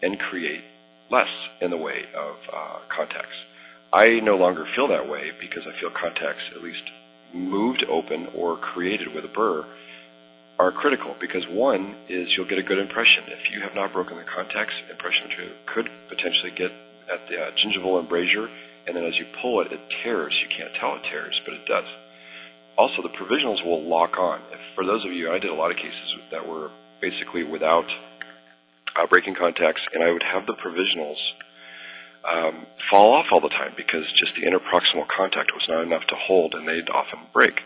[0.02, 0.62] and create
[1.10, 1.28] less
[1.60, 3.36] in the way of uh, contacts.
[3.92, 6.82] I no longer feel that way because I feel contacts, at least
[7.34, 9.64] moved open or created with a burr,
[10.58, 13.24] are critical because one is you'll get a good impression.
[13.28, 16.70] If you have not broken the contacts, impression you could potentially get
[17.12, 18.48] at the uh, gingival embrasure,
[18.86, 20.38] and then as you pull it, it tears.
[20.40, 21.84] You can't tell it tears, but it does.
[22.76, 24.40] Also, the provisionals will lock on.
[24.50, 26.70] If, for those of you, I did a lot of cases that were
[27.02, 27.84] basically without
[28.96, 31.18] uh, breaking contacts, and I would have the provisionals
[32.24, 36.14] um, fall off all the time because just the interproximal contact was not enough to
[36.14, 37.60] hold, and they'd often break.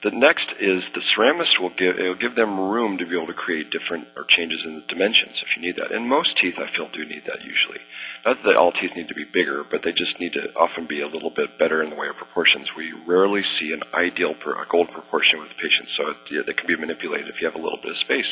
[0.00, 3.34] The next is the ceramist will give it'll give them room to be able to
[3.34, 5.90] create different or changes in the dimensions if you need that.
[5.90, 7.80] And most teeth I feel do need that usually.
[8.24, 11.00] Not that all teeth need to be bigger, but they just need to often be
[11.00, 12.68] a little bit better in the way of proportions.
[12.76, 16.54] We rarely see an ideal per, a gold proportion with patients, so it, yeah, they
[16.54, 18.30] can be manipulated if you have a little bit of space.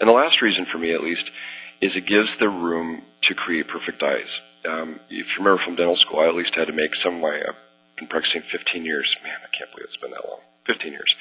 [0.00, 1.24] And the last reason for me, at least,
[1.80, 4.30] is it gives the room to create perfect eyes.
[4.68, 7.22] Um, if you remember from dental school, I at least had to make some of
[7.22, 7.58] my, I've
[7.96, 9.06] been practicing 15 years.
[9.22, 10.40] Man, I can't believe it's been that long.
[10.66, 11.14] 15 years.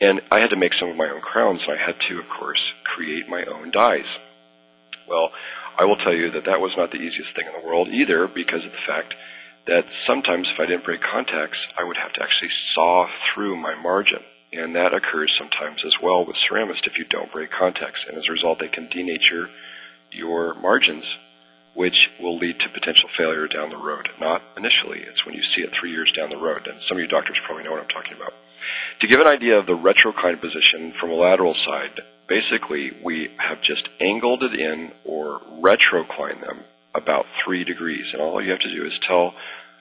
[0.00, 2.26] And I had to make some of my own crowns, and I had to, of
[2.38, 4.08] course, create my own dies.
[5.08, 5.30] Well,
[5.78, 8.26] I will tell you that that was not the easiest thing in the world either
[8.26, 9.14] because of the fact
[9.66, 13.74] that sometimes if I didn't break contacts, I would have to actually saw through my
[13.74, 18.00] margin and that occurs sometimes as well with ceramists if you don't break contacts.
[18.08, 19.48] And as a result, they can denature
[20.12, 21.04] your margins,
[21.74, 24.08] which will lead to potential failure down the road.
[24.20, 26.66] Not initially, it's when you see it three years down the road.
[26.66, 28.32] And some of you doctors probably know what I'm talking about.
[29.00, 33.62] To give an idea of the retrocline position from a lateral side, basically we have
[33.62, 38.06] just angled it in or retrocline them about three degrees.
[38.12, 39.34] And all you have to do is tell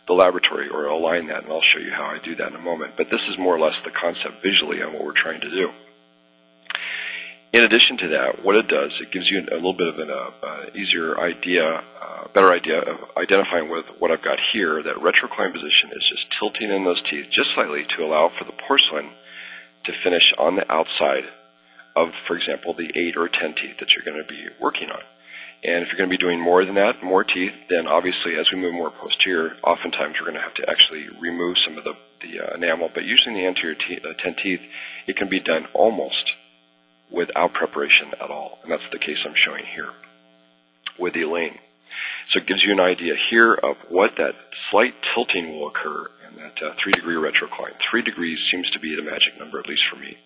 [0.08, 2.62] the laboratory or Align that, and I'll show you how I do that in a
[2.62, 2.94] moment.
[2.98, 5.70] But this is more or less the concept visually on what we're trying to do.
[7.54, 10.10] In addition to that, what it does, it gives you a little bit of an
[10.12, 14.84] uh, uh, easier idea, uh, better idea of identifying with what I've got here.
[14.84, 18.52] That retrocline position is just tilting in those teeth just slightly to allow for the
[18.68, 19.10] porcelain
[19.86, 21.24] to finish on the outside
[21.96, 25.02] of, for example, the 8 or 10 teeth that you're going to be working on.
[25.66, 28.46] And if you're going to be doing more than that, more teeth, then obviously as
[28.54, 31.94] we move more posterior, oftentimes we're going to have to actually remove some of the,
[32.22, 32.92] the uh, enamel.
[32.94, 34.60] But in the anterior te- uh, 10 teeth,
[35.08, 36.34] it can be done almost
[37.10, 38.60] without preparation at all.
[38.62, 39.90] And that's the case I'm showing here
[41.00, 41.58] with Elaine.
[42.32, 44.36] So it gives you an idea here of what that
[44.70, 47.74] slight tilting will occur in that uh, three degree retrocline.
[47.90, 50.18] Three degrees seems to be the magic number, at least for me.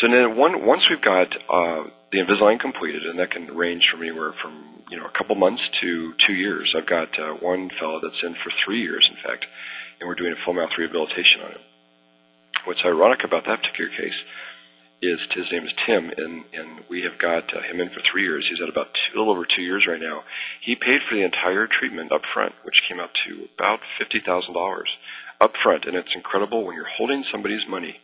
[0.00, 4.02] So then one, once we've got uh, the Invisalign completed, and that can range from
[4.02, 6.74] anywhere from you know a couple months to two years.
[6.76, 9.46] I've got uh, one fellow that's in for three years, in fact,
[9.98, 11.64] and we're doing a full mouth rehabilitation on him.
[12.64, 14.18] What's ironic about that particular case
[15.02, 18.22] is his name is Tim, and and we have got uh, him in for three
[18.22, 18.46] years.
[18.48, 20.24] He's at about two, a little over two years right now.
[20.60, 24.52] He paid for the entire treatment up front, which came out to about fifty thousand
[24.52, 24.88] dollars
[25.40, 27.96] up front, and it's incredible when you're holding somebody's money,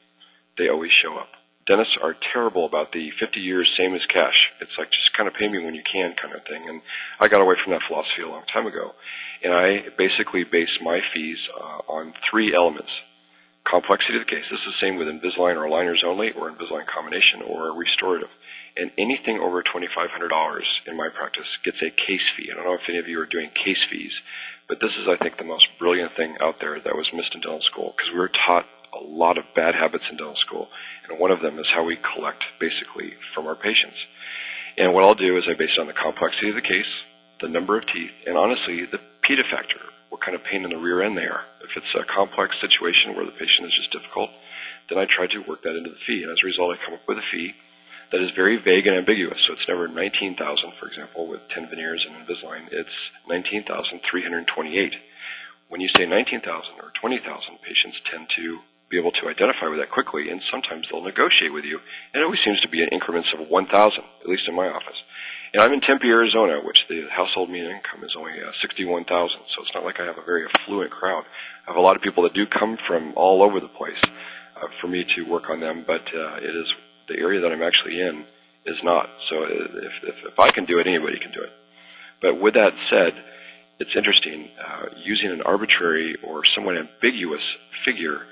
[0.57, 1.29] they always show up.
[1.67, 4.51] Dentists are terrible about the 50 years same as cash.
[4.61, 6.69] It's like just kind of pay me when you can kind of thing.
[6.69, 6.83] And
[7.21, 8.93] I got away from that philosophy a long time ago.
[9.45, 12.91] And I basically base my fees uh, on three elements
[13.69, 14.45] complexity of the case.
[14.51, 18.31] This is the same with Invisalign or aligners only, or Invisalign combination, or restorative.
[18.77, 19.87] And anything over $2,500
[20.87, 22.51] in my practice gets a case fee.
[22.51, 24.13] I don't know if any of you are doing case fees,
[24.69, 27.41] but this is, I think, the most brilliant thing out there that was missed in
[27.41, 30.69] dental school because we were taught a lot of bad habits in dental school,
[31.09, 33.97] and one of them is how we collect basically from our patients.
[34.77, 36.89] And what I'll do is I base it on the complexity of the case,
[37.41, 40.77] the number of teeth, and honestly, the PITA factor what kind of pain in the
[40.77, 41.41] rear end they are.
[41.65, 44.29] If it's a complex situation where the patient is just difficult,
[44.93, 46.21] then I try to work that into the fee.
[46.21, 47.57] And as a result, I come up with a fee
[48.13, 49.41] that is very vague and ambiguous.
[49.49, 50.37] So it's never 19,000,
[50.77, 52.69] for example, with 10 veneers and Invisalign.
[52.69, 52.93] It's
[53.25, 54.93] 19,328.
[55.73, 56.45] When you say 19,000
[56.77, 57.25] or 20,000,
[57.65, 58.61] patients tend to
[58.93, 61.81] be able to identify with that quickly, and sometimes they'll negotiate with you.
[62.13, 65.01] It always seems to be in increments of 1,000, at least in my office.
[65.55, 69.09] And I'm in Tempe, Arizona, which the household median income is only uh, 61,000.
[69.57, 71.25] So it's not like I have a very affluent crowd.
[71.67, 74.69] I have a lot of people that do come from all over the place uh,
[74.81, 76.69] for me to work on them, but uh, it is
[77.09, 78.25] the area that I'm actually in
[78.67, 79.09] is not.
[79.29, 81.53] So if, if, if I can do it, anybody can do it.
[82.21, 83.13] But with that said,
[83.81, 87.43] it's interesting uh, using an arbitrary or somewhat ambiguous
[87.85, 88.23] figure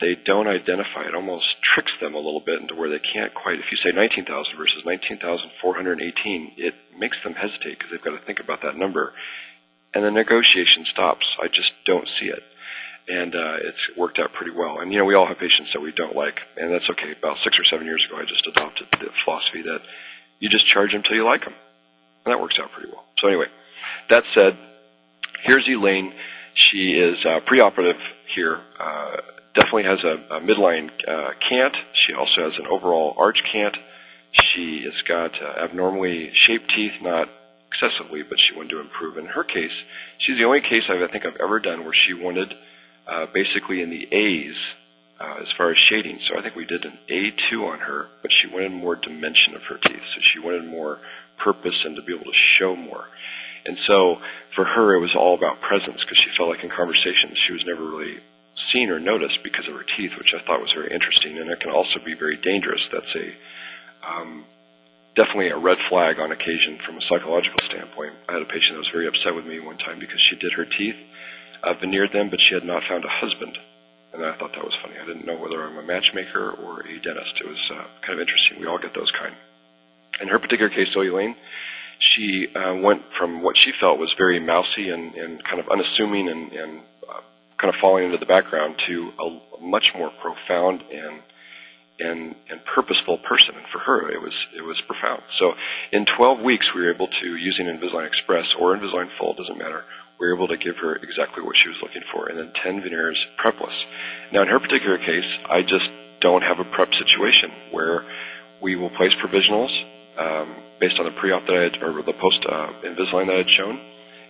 [0.00, 1.04] they don't identify.
[1.04, 3.58] It almost tricks them a little bit into where they can't quite.
[3.58, 8.40] If you say 19,000 versus 19,418, it makes them hesitate because they've got to think
[8.40, 9.12] about that number.
[9.92, 11.26] And the negotiation stops.
[11.42, 12.42] I just don't see it.
[13.08, 14.78] And uh, it's worked out pretty well.
[14.80, 17.12] And, you know, we all have patients that we don't like, and that's okay.
[17.18, 19.80] About six or seven years ago, I just adopted the philosophy that
[20.38, 21.54] you just charge them till you like them.
[22.24, 23.04] And that works out pretty well.
[23.18, 23.46] So anyway,
[24.08, 24.56] that said,
[25.44, 26.12] here's Elaine.
[26.54, 27.98] She is uh, preoperative
[28.34, 28.60] here.
[28.78, 29.16] Uh,
[29.54, 31.76] definitely has a, a midline uh, cant.
[31.94, 33.76] She also has an overall arch cant.
[34.32, 37.28] She has got uh, abnormally shaped teeth, not
[37.68, 39.18] excessively, but she wanted to improve.
[39.18, 39.74] In her case,
[40.18, 42.52] she's the only case I've, I think I've ever done where she wanted
[43.08, 44.56] uh, basically in the A's
[45.20, 46.18] uh, as far as shading.
[46.28, 49.62] So I think we did an A2 on her, but she wanted more dimension of
[49.62, 50.02] her teeth.
[50.14, 50.98] So she wanted more
[51.42, 53.04] purpose and to be able to show more.
[53.66, 54.16] And so
[54.54, 57.64] for her, it was all about presence because she felt like in conversations she was
[57.66, 58.18] never really
[58.72, 61.60] seen or noticed because of her teeth, which I thought was very interesting, and it
[61.60, 62.82] can also be very dangerous.
[62.92, 63.26] That's a
[64.06, 64.44] um,
[65.16, 68.14] definitely a red flag on occasion from a psychological standpoint.
[68.28, 70.52] I had a patient that was very upset with me one time because she did
[70.54, 70.96] her teeth,
[71.62, 73.58] uh, veneered them, but she had not found a husband.
[74.12, 74.98] And I thought that was funny.
[74.98, 77.38] I didn't know whether I'm a matchmaker or a dentist.
[77.38, 78.58] It was uh, kind of interesting.
[78.58, 79.34] We all get those kind.
[80.20, 81.36] In her particular case, Elaine,
[82.00, 86.28] she uh, went from what she felt was very mousy and, and kind of unassuming
[86.28, 86.80] and, and
[87.60, 91.20] kind of falling into the background to a, much more profound and
[92.00, 93.54] and and purposeful person.
[93.54, 95.22] And for her, it was it was profound.
[95.38, 95.52] So
[95.92, 99.84] in 12 weeks, we were able to, using Invisalign Express or Invisalign Full, doesn't matter.
[100.18, 102.82] We were able to give her exactly what she was looking for, and then 10
[102.82, 103.76] veneers prepless.
[104.32, 105.88] Now, in her particular case, I just
[106.20, 108.04] don't have a prep situation where
[108.60, 109.72] we will place provisionals
[110.18, 113.44] um, based on the pre-op that I had, or the post uh, Invisalign that I
[113.44, 113.80] had shown,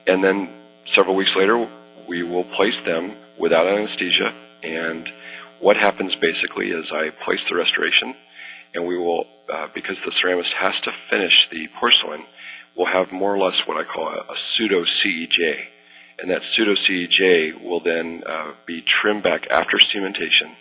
[0.07, 0.49] and then
[0.95, 1.67] several weeks later,
[2.09, 4.33] we will place them without anesthesia.
[4.63, 5.09] And
[5.61, 8.15] what happens basically is I place the restoration,
[8.75, 12.25] and we will, uh, because the ceramist has to finish the porcelain,
[12.77, 15.65] we'll have more or less what I call a, a pseudo CEJ.
[16.19, 20.55] And that pseudo CEJ will then uh, be trimmed back after cementation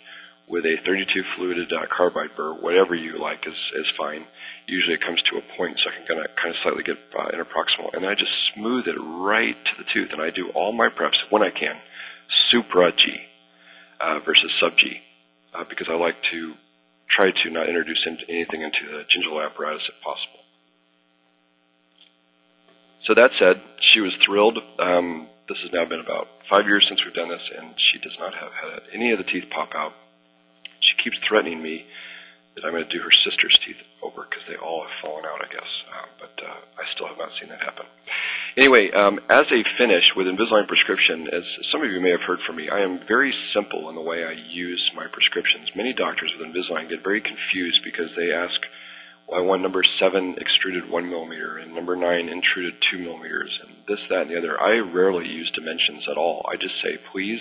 [0.48, 4.24] with a 32 fluted uh, carbide burr, whatever you like is, is fine.
[4.66, 6.96] Usually it comes to a point so I can kind of, kind of slightly get
[7.18, 7.94] uh, interproximal.
[7.94, 10.10] And I just smooth it right to the tooth.
[10.12, 11.76] And I do all my preps when I can,
[12.50, 13.02] supra G
[14.00, 15.00] uh, versus sub G,
[15.54, 16.54] uh, because I like to
[17.08, 20.40] try to not introduce anything into the gingival apparatus if possible.
[23.04, 24.58] So that said, she was thrilled.
[24.78, 28.16] Um, this has now been about five years since we've done this, and she does
[28.18, 29.92] not have had any of the teeth pop out.
[30.80, 31.86] She keeps threatening me
[32.64, 35.48] I'm going to do her sister's teeth over because they all have fallen out, I
[35.52, 35.70] guess.
[35.92, 37.86] Um, but uh, I still have not seen that happen.
[38.56, 42.40] Anyway, um, as a finish with Invisalign prescription, as some of you may have heard
[42.46, 45.70] from me, I am very simple in the way I use my prescriptions.
[45.76, 48.58] Many doctors with Invisalign get very confused because they ask,
[49.32, 54.02] I want number seven extruded one millimeter and number nine intruded two millimeters and this,
[54.10, 54.60] that, and the other.
[54.60, 56.44] I rarely use dimensions at all.
[56.50, 57.40] I just say, please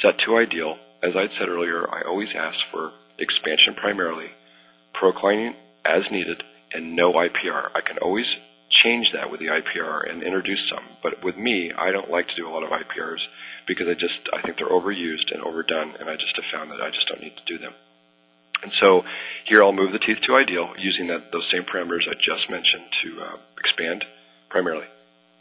[0.00, 0.76] set to ideal.
[1.02, 4.30] As I said earlier, I always ask for expansion primarily,
[4.98, 5.54] proclining
[5.84, 7.70] as needed, and no IPR.
[7.74, 8.26] I can always
[8.82, 10.84] change that with the IPR and introduce some.
[11.02, 13.22] But with me, I don't like to do a lot of IPRs
[13.66, 16.82] because I just I think they're overused and overdone, and I just have found that
[16.82, 17.72] I just don't need to do them.
[18.62, 19.02] And so
[19.44, 22.84] here I'll move the teeth to ideal using that, those same parameters I just mentioned
[23.04, 24.04] to uh, expand
[24.48, 24.86] primarily.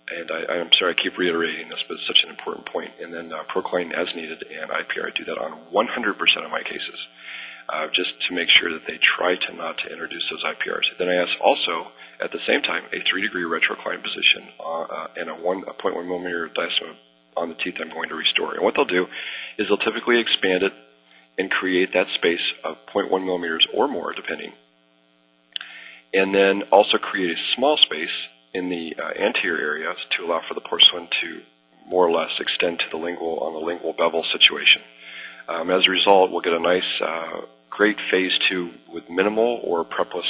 [0.08, 2.92] And I, I'm sorry I keep reiterating this, but it's such an important point.
[3.02, 5.08] And then uh, Procline as needed and IPR.
[5.08, 7.00] I do that on 100% of my cases
[7.70, 10.86] uh, just to make sure that they try to not to introduce those IPRs.
[11.00, 15.30] Then I ask also, at the same time, a 3-degree retrocline position uh, uh, and
[15.30, 16.96] a, one, a 0.1 millimeter diastema
[17.36, 18.54] on the teeth I'm going to restore.
[18.54, 19.06] And what they'll do
[19.58, 20.74] is they'll typically expand it
[21.38, 24.54] and create that space of 0.1 millimeters or more, depending.
[26.14, 28.14] And then also create a small space
[28.54, 31.42] in the uh, anterior areas to allow for the porcelain to
[31.90, 34.82] more or less extend to the lingual on the lingual bevel situation.
[35.48, 39.86] Um, as a result, we'll get a nice uh, great phase two with minimal or
[39.86, 40.26] prepless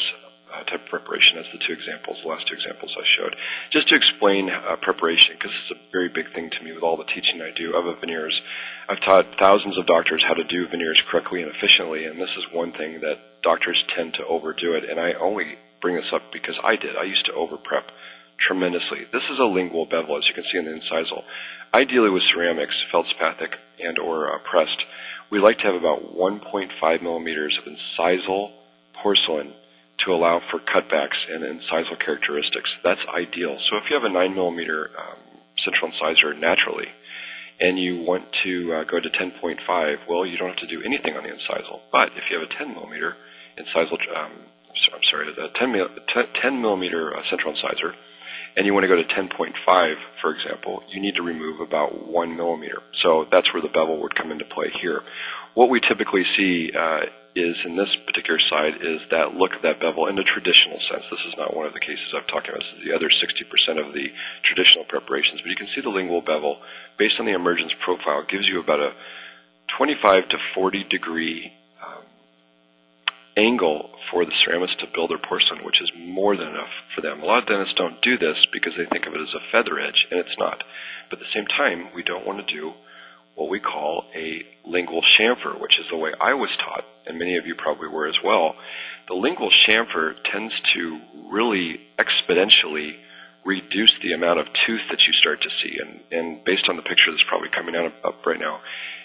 [0.51, 3.36] uh, type of preparation as the two examples, the last two examples I showed.
[3.71, 6.97] Just to explain uh, preparation, because it's a very big thing to me with all
[6.97, 8.36] the teaching I do of veneers.
[8.89, 12.51] I've taught thousands of doctors how to do veneers correctly and efficiently, and this is
[12.51, 16.56] one thing that doctors tend to overdo it, and I only bring this up because
[16.63, 16.95] I did.
[16.95, 17.88] I used to over prep
[18.39, 19.08] tremendously.
[19.12, 21.23] This is a lingual bevel, as you can see in the incisal.
[21.73, 24.82] Ideally with ceramics, feldspathic and or uh, pressed,
[25.32, 28.52] we like to have about 1.5 millimeters of incisal
[29.02, 29.54] porcelain
[30.06, 32.70] to allow for cutbacks and incisal characteristics.
[32.84, 33.58] That's ideal.
[33.70, 35.18] So if you have a 9 millimeter um,
[35.64, 36.88] central incisor naturally,
[37.60, 41.16] and you want to uh, go to 10.5, well, you don't have to do anything
[41.16, 41.80] on the incisal.
[41.92, 43.16] But if you have a 10 millimeter
[43.58, 44.32] incisal, um,
[44.94, 47.96] I'm sorry, a 10, 10 millimeter uh, central incisor,
[48.56, 52.38] and you want to go to 10.5, for example, you need to remove about one
[52.38, 52.82] millimeter.
[53.04, 55.02] So that's where the bevel would come into play here.
[55.54, 59.80] What we typically see uh, is in this particular side is that look of that
[59.84, 61.04] bevel in the traditional sense.
[61.12, 62.63] This is not one of the cases I'm talking about.
[62.63, 63.44] This is the other 60%
[63.76, 64.08] of the
[64.48, 65.44] traditional preparations.
[65.44, 66.63] But you can see the lingual bevel,
[66.98, 68.96] based on the emergence profile, gives you about a
[69.78, 71.52] 25 to 40 degree
[73.38, 77.21] angle for the ceramist to build their porcelain, which is more than enough for them.
[77.21, 79.80] A lot of dentists don't do this because they think of it as a feather
[79.80, 80.63] edge, and it's not.
[81.10, 82.74] But at the same time, we don't want to do
[83.36, 87.38] what we call a lingual chamfer, which is the way I was taught, and many
[87.38, 88.56] of you probably were as well.
[89.08, 92.95] The lingual chamfer tends to really exponentially
[93.43, 95.78] reduce the amount of tooth that you start to see.
[95.80, 98.62] And, and based on the picture that's probably coming out up right now,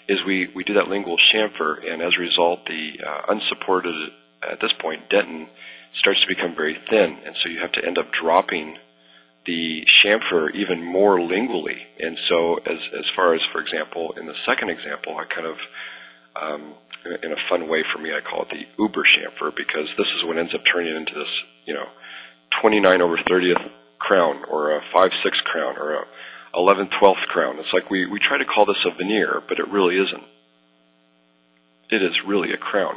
[0.07, 3.93] is we, we do that lingual chamfer, and as a result, the uh, unsupported
[4.49, 5.47] at this point, dentin
[5.99, 8.77] starts to become very thin, and so you have to end up dropping
[9.45, 11.77] the chamfer even more lingually.
[11.99, 15.57] And so, as as far as, for example, in the second example, I kind of
[16.35, 16.75] um,
[17.23, 20.23] in a fun way for me, I call it the Uber chamfer because this is
[20.23, 21.29] what ends up turning into this,
[21.65, 21.87] you know,
[22.61, 26.03] 29 over 30th crown or a 5 6 crown or a
[26.55, 27.57] 11 12th crown.
[27.59, 30.23] It's like we, we try to call this a veneer, but it really isn't.
[31.89, 32.95] It is really a crown.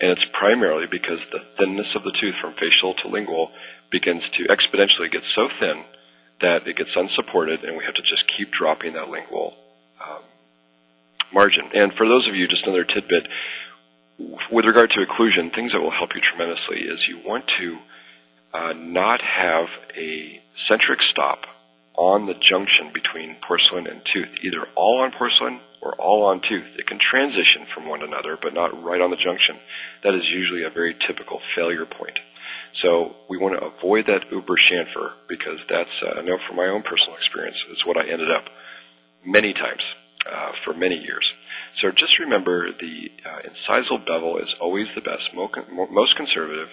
[0.00, 3.50] And it's primarily because the thinness of the tooth from facial to lingual
[3.90, 5.84] begins to exponentially get so thin
[6.40, 9.54] that it gets unsupported, and we have to just keep dropping that lingual
[10.00, 10.22] um,
[11.32, 11.70] margin.
[11.74, 13.26] And for those of you, just another tidbit,
[14.50, 17.78] with regard to occlusion, things that will help you tremendously is you want to
[18.54, 21.40] uh, not have a centric stop
[21.96, 26.78] on the junction between porcelain and tooth, either all on porcelain or all on tooth.
[26.78, 29.56] It can transition from one another, but not right on the junction.
[30.04, 32.18] That is usually a very typical failure point.
[32.82, 36.68] So we want to avoid that uber chamfer because that's, uh, I know from my
[36.68, 38.44] own personal experience, is what I ended up
[39.24, 39.82] many times
[40.26, 41.24] uh, for many years.
[41.80, 46.68] So just remember the uh, incisal bevel is always the best, most conservative,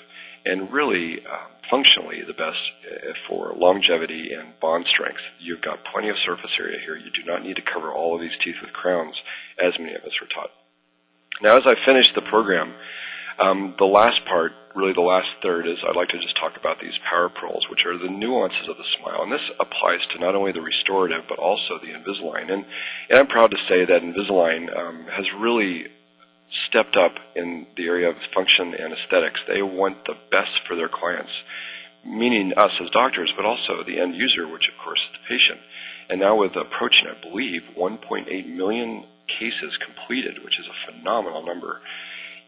[0.46, 5.22] and really uh, functionally the best uh, for longevity and bond strength.
[5.40, 6.96] You've got plenty of surface area here.
[6.96, 9.16] You do not need to cover all of these teeth with crowns,
[9.60, 10.52] as many of us were taught.
[11.42, 12.74] Now, as I finish the program,
[13.38, 16.80] Um, the last part, really the last third, is I'd like to just talk about
[16.80, 19.24] these power pearls, which are the nuances of the smile.
[19.24, 22.48] And this applies to not only the restorative, but also the Invisalign.
[22.54, 22.64] And,
[23.10, 25.88] and I'm proud to say that Invisalign um, has really
[26.68, 29.40] stepped up in the area of function and aesthetics.
[29.48, 31.32] They want the best for their clients,
[32.06, 35.60] meaning us as doctors, but also the end user, which of course is the patient.
[36.10, 41.82] And now with approaching, I believe, 1.8 million cases completed, which is a phenomenal number,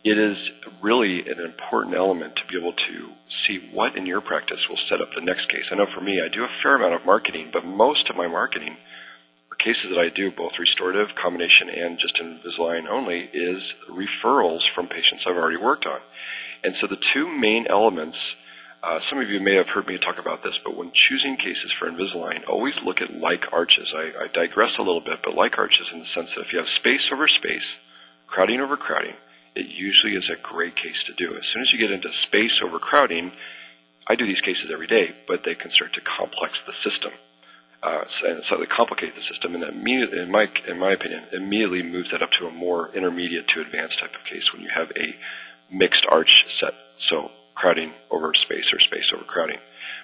[0.03, 0.37] it is
[0.81, 3.09] really an important element to be able to
[3.45, 5.65] see what in your practice will set up the next case.
[5.71, 8.27] I know for me, I do a fair amount of marketing, but most of my
[8.27, 8.77] marketing
[9.59, 15.25] cases that I do, both restorative, combination, and just Invisalign only, is referrals from patients
[15.25, 15.99] I've already worked on.
[16.63, 18.17] And so the two main elements,
[18.83, 21.71] uh, some of you may have heard me talk about this, but when choosing cases
[21.77, 23.93] for Invisalign, always look at like arches.
[23.95, 26.59] I, I digress a little bit, but like arches in the sense that if you
[26.59, 27.65] have space over space,
[28.27, 29.15] crowding over crowding,
[29.55, 31.35] it usually is a great case to do.
[31.35, 33.31] As soon as you get into space overcrowding,
[34.07, 37.11] I do these cases every day, but they can start to complex the system.
[37.83, 42.09] Uh, and slightly complicate the system, and that in my in my opinion, immediately moves
[42.11, 45.13] that up to a more intermediate to advanced type of case when you have a
[45.69, 46.73] mixed arch set.
[47.09, 49.57] So crowding over space or space over crowding.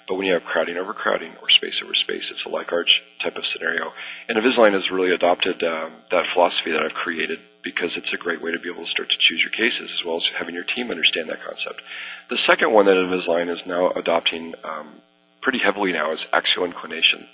[0.07, 2.89] But when you have crowding over crowding or space over space, it's a like arch
[3.21, 3.91] type of scenario.
[4.27, 8.41] And Invisalign has really adopted um, that philosophy that I've created because it's a great
[8.41, 10.65] way to be able to start to choose your cases as well as having your
[10.75, 11.81] team understand that concept.
[12.29, 14.99] The second one that Invisalign is now adopting um,
[15.41, 17.27] pretty heavily now is axial inclination.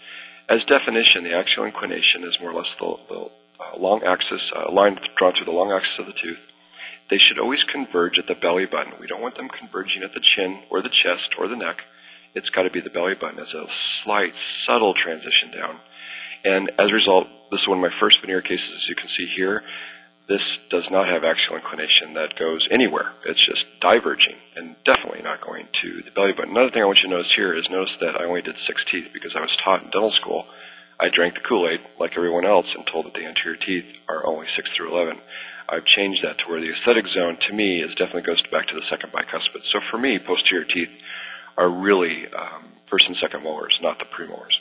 [0.50, 3.22] As definition, the axial inclination is more or less the, the
[3.62, 6.41] uh, long axis, uh, line drawn through the long axis of the tooth.
[7.10, 8.93] They should always converge at the belly button.
[9.00, 11.78] We don't want them converging at the chin or the chest or the neck
[12.36, 13.66] it's got to be the belly button as a
[14.04, 14.34] slight,
[14.68, 15.80] subtle transition down.
[16.43, 19.10] And as a result, this is one of my first veneer cases, as you can
[19.18, 19.64] see here.
[20.30, 23.12] This does not have axial inclination that goes anywhere.
[23.26, 26.54] It's just diverging and definitely not going to the belly button.
[26.54, 28.78] Another thing I want you to notice here is notice that I only did six
[28.92, 30.46] teeth because I was taught in dental school.
[31.02, 34.46] I drank the Kool-Aid like everyone else and told that the anterior teeth are only
[34.54, 35.18] 6 through 11.
[35.68, 38.76] I've changed that to where the aesthetic zone to me is definitely goes back to
[38.76, 39.66] the second bicuspid.
[39.72, 40.94] So for me, posterior teeth
[41.58, 44.54] are really um, first and second molars, not the premolars.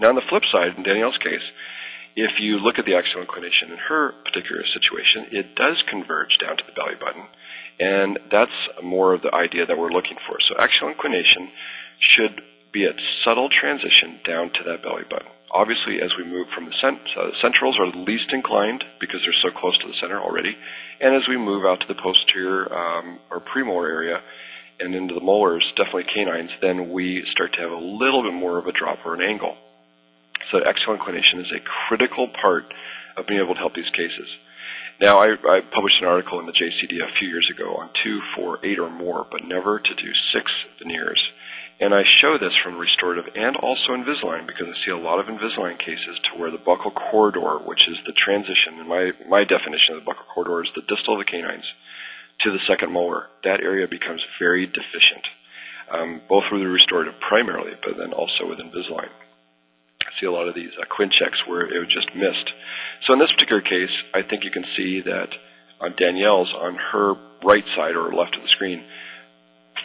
[0.00, 1.44] Now, on the flip side, in Danielle's case,
[2.20, 6.56] if you look at the axial inclination in her particular situation, it does converge down
[6.56, 7.24] to the belly button,
[7.78, 10.36] and that's more of the idea that we're looking for.
[10.40, 11.48] So, axial inclination
[11.98, 12.42] should
[12.72, 12.92] be a
[13.24, 15.32] subtle transition down to that belly button.
[15.50, 19.42] Obviously, as we move from the, cent- uh, the centrals are least inclined because they're
[19.42, 20.54] so close to the center already,
[21.00, 24.20] and as we move out to the posterior um, or premolar area,
[24.78, 28.58] and into the molars, definitely canines, then we start to have a little bit more
[28.58, 29.56] of a drop or an angle.
[30.50, 32.64] So axial inclination is a critical part
[33.16, 34.28] of being able to help these cases.
[35.00, 38.20] Now, I, I published an article in the JCD a few years ago on two,
[38.36, 41.20] four, eight, or more, but never to do six veneers.
[41.80, 45.32] And I show this from restorative and also Invisalign because I see a lot of
[45.32, 49.96] Invisalign cases to where the buccal corridor, which is the transition, in my, my definition
[49.96, 51.64] of the buccal corridor is the distal of the canines,
[52.40, 55.24] to the second molar, that area becomes very deficient,
[55.90, 59.08] um, both with the restorative primarily, but then also with Invisalign.
[60.02, 62.50] I see a lot of these uh, ClinChecks where it was just missed.
[63.06, 65.28] So in this particular case, I think you can see that
[65.80, 68.84] on Danielle's, on her right side or left of the screen,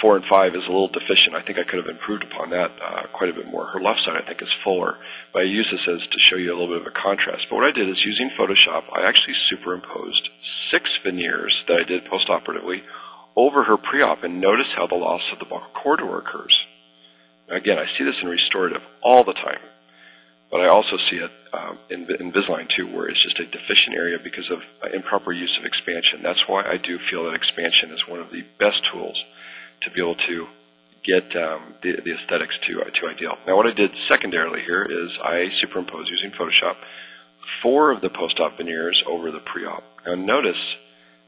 [0.02, 1.36] four and five is a little deficient.
[1.36, 3.66] I think I could have improved upon that uh, quite a bit more.
[3.68, 4.98] Her left side, I think, is fuller.
[5.34, 7.48] But I use this as to show you a little bit of a contrast.
[7.50, 10.30] But what I did is using Photoshop, I actually superimposed
[10.72, 12.84] six veneers that I did postoperatively
[13.36, 16.56] over her pre-op, and notice how the loss of the buccal corridor occurs.
[17.50, 19.60] Again, I see this in restorative all the time.
[20.52, 24.18] But I also see it um, in Invisalign too, where it's just a deficient area
[24.24, 26.22] because of uh, improper use of expansion.
[26.24, 29.18] That's why I do feel that expansion is one of the best tools
[29.82, 30.48] to be able to
[31.04, 33.38] get um, the, the aesthetics to uh, to ideal.
[33.48, 36.76] Now, what I did secondarily here is I superimposed using Photoshop
[37.62, 39.84] four of the post-op veneers over the pre-op.
[40.06, 40.62] Now, notice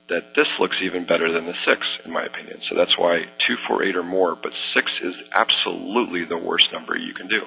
[0.09, 2.59] that this looks even better than the six, in my opinion.
[2.69, 6.95] So that's why two, four, eight, or more, but six is absolutely the worst number
[6.95, 7.41] you can do.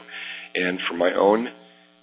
[0.55, 1.48] And for my own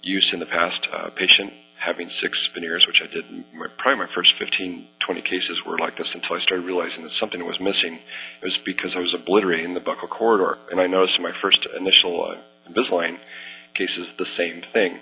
[0.02, 3.24] use in the past, uh, patient having six veneers, which I did
[3.54, 7.12] my, probably my first 15, 20 cases were like this until I started realizing that
[7.20, 7.98] something was missing.
[8.42, 10.58] It was because I was obliterating the buccal corridor.
[10.70, 13.18] And I noticed in my first initial uh, Invisalign
[13.74, 14.98] cases the same thing.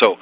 [0.00, 0.16] So,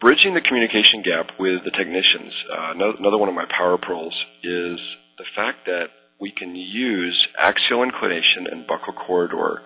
[0.00, 4.78] bridging the communication gap with the technicians, uh, another one of my power pearls is
[5.16, 5.88] the fact that
[6.20, 9.62] we can use axial inclination and buccal corridor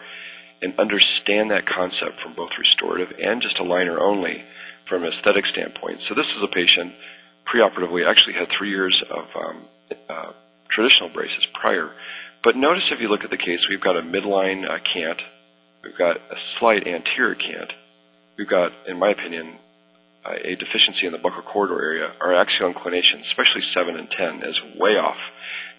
[0.62, 4.44] and understand that concept from both restorative and just aligner only
[4.88, 6.00] from an aesthetic standpoint.
[6.08, 6.92] So this is a patient
[7.52, 9.64] preoperatively actually had three years of um,
[10.08, 10.32] uh,
[10.68, 11.90] traditional braces prior.
[12.42, 15.20] But notice if you look at the case, we've got a midline uh, cant,
[15.82, 17.72] we've got a slight anterior cant,
[18.38, 19.58] we've got, in my opinion,
[20.24, 22.12] uh, a deficiency in the buccal corridor area.
[22.20, 25.18] Our axial inclination, especially 7 and 10, is way off.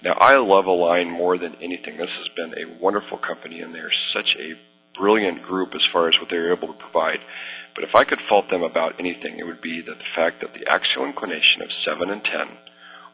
[0.04, 1.98] Now, I love Align more than anything.
[1.98, 4.60] This has been a wonderful company, and they're such a
[4.98, 7.20] brilliant group as far as what they're able to provide.
[7.76, 10.54] But if I could fault them about anything, it would be that the fact that
[10.54, 12.32] the axial inclination of 7 and 10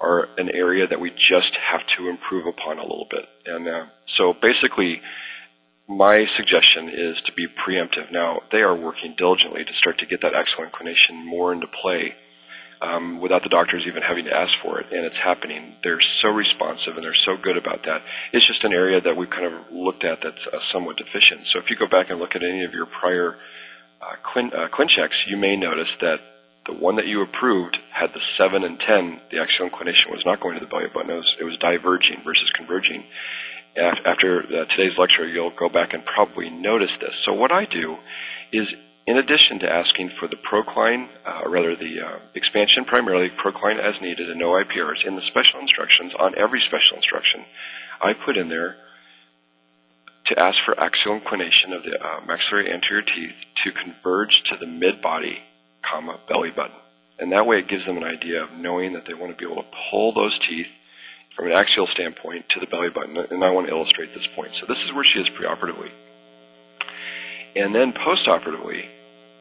[0.02, 3.26] are an area that we just have to improve upon a little bit.
[3.46, 3.86] And uh,
[4.18, 5.02] so basically,
[5.88, 8.12] my suggestion is to be preemptive.
[8.12, 12.16] Now, they are working diligently to start to get that axial inclination more into play
[12.82, 15.76] um, without the doctors even having to ask for it, and it's happening.
[15.84, 18.02] They're so responsive and they're so good about that.
[18.32, 21.48] It's just an area that we've kind of looked at that's uh, somewhat deficient.
[21.52, 23.36] So if you go back and look at any of your prior
[24.00, 26.20] uh, uh, ClinChecks, you may notice that
[26.68, 29.22] the one that you approved had the 7 and 10.
[29.32, 31.10] The axial inclination was not going to the belly button.
[31.10, 33.04] It was, it was diverging versus converging.
[33.78, 37.14] After uh, today's lecture, you'll go back and probably notice this.
[37.26, 37.98] So what I do
[38.52, 38.68] is
[39.10, 43.82] in addition to asking for the procline, uh, or rather the uh, expansion primarily, procline
[43.82, 47.42] as needed and no IPRs in the special instructions, on every special instruction,
[48.00, 48.76] I put in there
[50.28, 53.34] to ask for axial inclination of the uh, maxillary anterior teeth
[53.64, 55.40] to converge to the mid-body,
[55.82, 56.78] comma, belly button.
[57.18, 59.52] And that way it gives them an idea of knowing that they want to be
[59.52, 60.70] able to pull those teeth
[61.36, 63.18] from an axial standpoint to the belly button.
[63.18, 64.52] And I want to illustrate this point.
[64.62, 65.90] So this is where she is preoperatively.
[67.56, 68.99] And then postoperatively,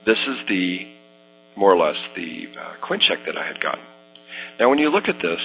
[0.09, 0.88] this is the,
[1.54, 3.84] more or less, the uh, ClinCheck that I had gotten.
[4.59, 5.40] Now when you look at this,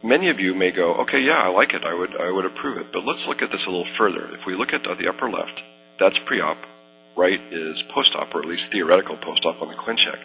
[0.00, 1.82] many of you may go, okay, yeah, I like it.
[1.82, 2.92] I would, I would approve it.
[2.92, 4.30] But let's look at this a little further.
[4.30, 5.58] If we look at the upper left,
[5.98, 6.58] that's pre-op.
[7.16, 10.22] Right is post-op, or at least theoretical post-op on the ClinCheck.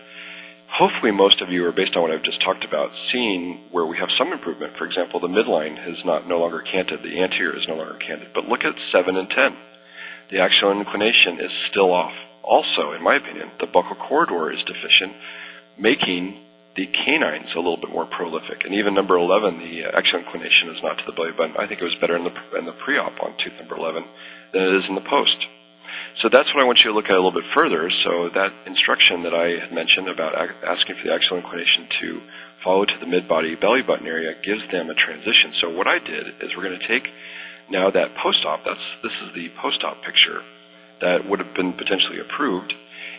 [0.69, 3.97] Hopefully most of you are, based on what I've just talked about, seeing where we
[3.97, 4.77] have some improvement.
[4.77, 7.01] For example, the midline is not no longer canted.
[7.01, 8.29] The anterior is no longer canted.
[8.35, 9.57] But look at 7 and 10.
[10.29, 12.13] The axial inclination is still off.
[12.49, 15.13] Also, in my opinion, the buccal corridor is deficient,
[15.77, 16.33] making
[16.73, 18.65] the canines a little bit more prolific.
[18.65, 21.53] And even number 11, the uh, axial inclination is not to the belly button.
[21.61, 24.01] I think it was better in the, in the pre-op on tooth number 11
[24.49, 25.37] than it is in the post.
[26.25, 27.85] So that's what I want you to look at a little bit further.
[28.01, 32.07] So that instruction that I had mentioned about asking for the axial inclination to
[32.65, 35.53] follow to the mid-body belly button area gives them a transition.
[35.61, 37.05] So what I did is we're going to take
[37.69, 40.41] now that post-op, that's, this is the post-op picture
[41.01, 42.73] that would have been potentially approved,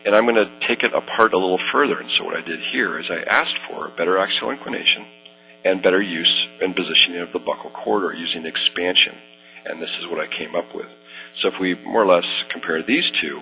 [0.05, 1.99] and I'm going to take it apart a little further.
[1.99, 5.07] And so what I did here is I asked for better axial inclination
[5.65, 9.15] and better use and positioning of the buccal corridor using expansion.
[9.67, 10.89] And this is what I came up with.
[11.43, 13.41] So if we more or less compare these two,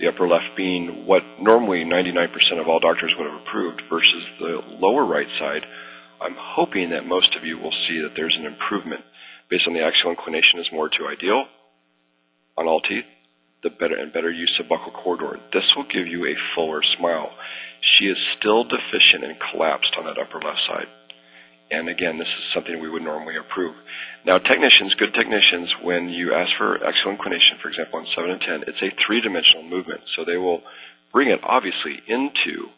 [0.00, 4.60] the upper left being what normally 99% of all doctors would have approved versus the
[4.80, 5.64] lower right side,
[6.20, 9.02] I'm hoping that most of you will see that there's an improvement
[9.48, 11.44] based on the axial inclination is more to ideal
[12.56, 13.04] on all teeth,
[13.62, 15.38] the better and better use of buccal corridor.
[15.52, 17.30] This will give you a fuller smile.
[17.80, 20.86] She is still deficient and collapsed on that upper left side.
[21.70, 23.74] And again, this is something we would normally approve.
[24.26, 28.40] Now, technicians, good technicians, when you ask for axial inclination, for example, on 7 and
[28.40, 30.02] 10, it's a three-dimensional movement.
[30.14, 30.62] So they will
[31.12, 32.68] bring it, obviously, into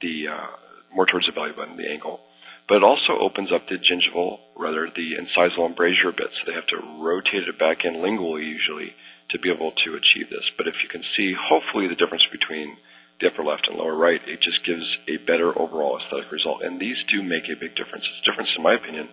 [0.00, 0.46] the, uh,
[0.94, 2.20] more towards the belly button, the angle.
[2.68, 6.30] But it also opens up the gingival, rather the incisal embrasure a bit.
[6.32, 8.94] So they have to rotate it back in lingually, usually,
[9.30, 10.44] to be able to achieve this.
[10.56, 12.76] But if you can see, hopefully, the difference between
[13.20, 16.62] the upper left and lower right, it just gives a better overall aesthetic result.
[16.62, 18.06] And these do make a big difference.
[18.06, 19.08] It's a difference, in my opinion,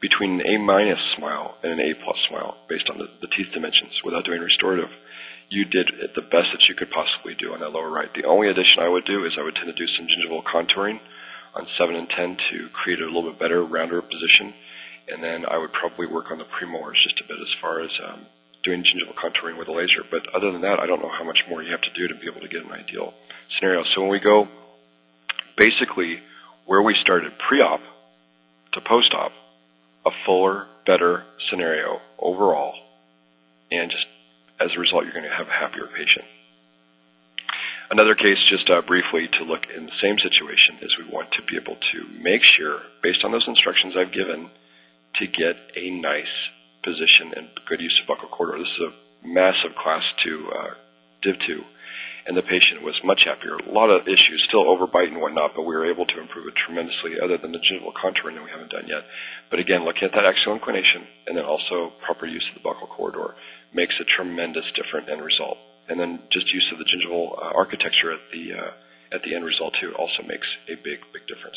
[0.00, 3.50] between an A minus smile and an A plus smile based on the, the teeth
[3.52, 4.90] dimensions without doing restorative.
[5.50, 8.12] You did the best that you could possibly do on that lower right.
[8.14, 11.00] The only addition I would do is I would tend to do some gingival contouring
[11.54, 14.54] on 7 and 10 to create a little bit better, rounder position.
[15.08, 17.90] And then I would probably work on the premolars just a bit as far as
[18.04, 18.26] um,
[18.64, 20.02] doing gingival contouring with a laser.
[20.10, 22.14] But other than that, I don't know how much more you have to do to
[22.14, 23.14] be able to get an ideal
[23.56, 23.84] scenario.
[23.94, 24.48] So when we go
[25.56, 26.20] basically
[26.66, 27.80] where we started pre-op
[28.72, 29.32] to post-op,
[30.06, 32.74] a fuller, better scenario overall,
[33.70, 34.06] and just
[34.60, 36.24] as a result, you're going to have a happier patient.
[37.90, 41.42] Another case, just uh, briefly to look in the same situation, is we want to
[41.42, 44.50] be able to make sure, based on those instructions I've given,
[45.16, 46.26] to get a nice
[46.82, 48.58] position and good use of buccal corridor.
[48.58, 50.74] This is a massive class 2, uh,
[51.22, 51.62] Div 2,
[52.26, 53.56] and the patient was much happier.
[53.56, 56.54] A lot of issues, still overbite and whatnot, but we were able to improve it
[56.54, 59.04] tremendously, other than the gingival contouring that we haven't done yet.
[59.50, 62.88] But again, looking at that axial inclination and then also proper use of the buccal
[62.88, 63.34] corridor
[63.74, 65.58] makes a tremendous different end result.
[65.88, 68.70] And then just use of the gingival uh, architecture at the uh,
[69.10, 71.56] at the end result too also makes a big big difference.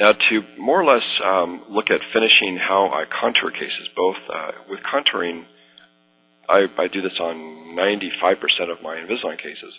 [0.00, 4.52] Now, to more or less um, look at finishing how I contour cases, both uh,
[4.68, 5.44] with contouring,
[6.48, 7.36] I, I, do this on
[7.76, 9.74] 95% of my Invisalign cases.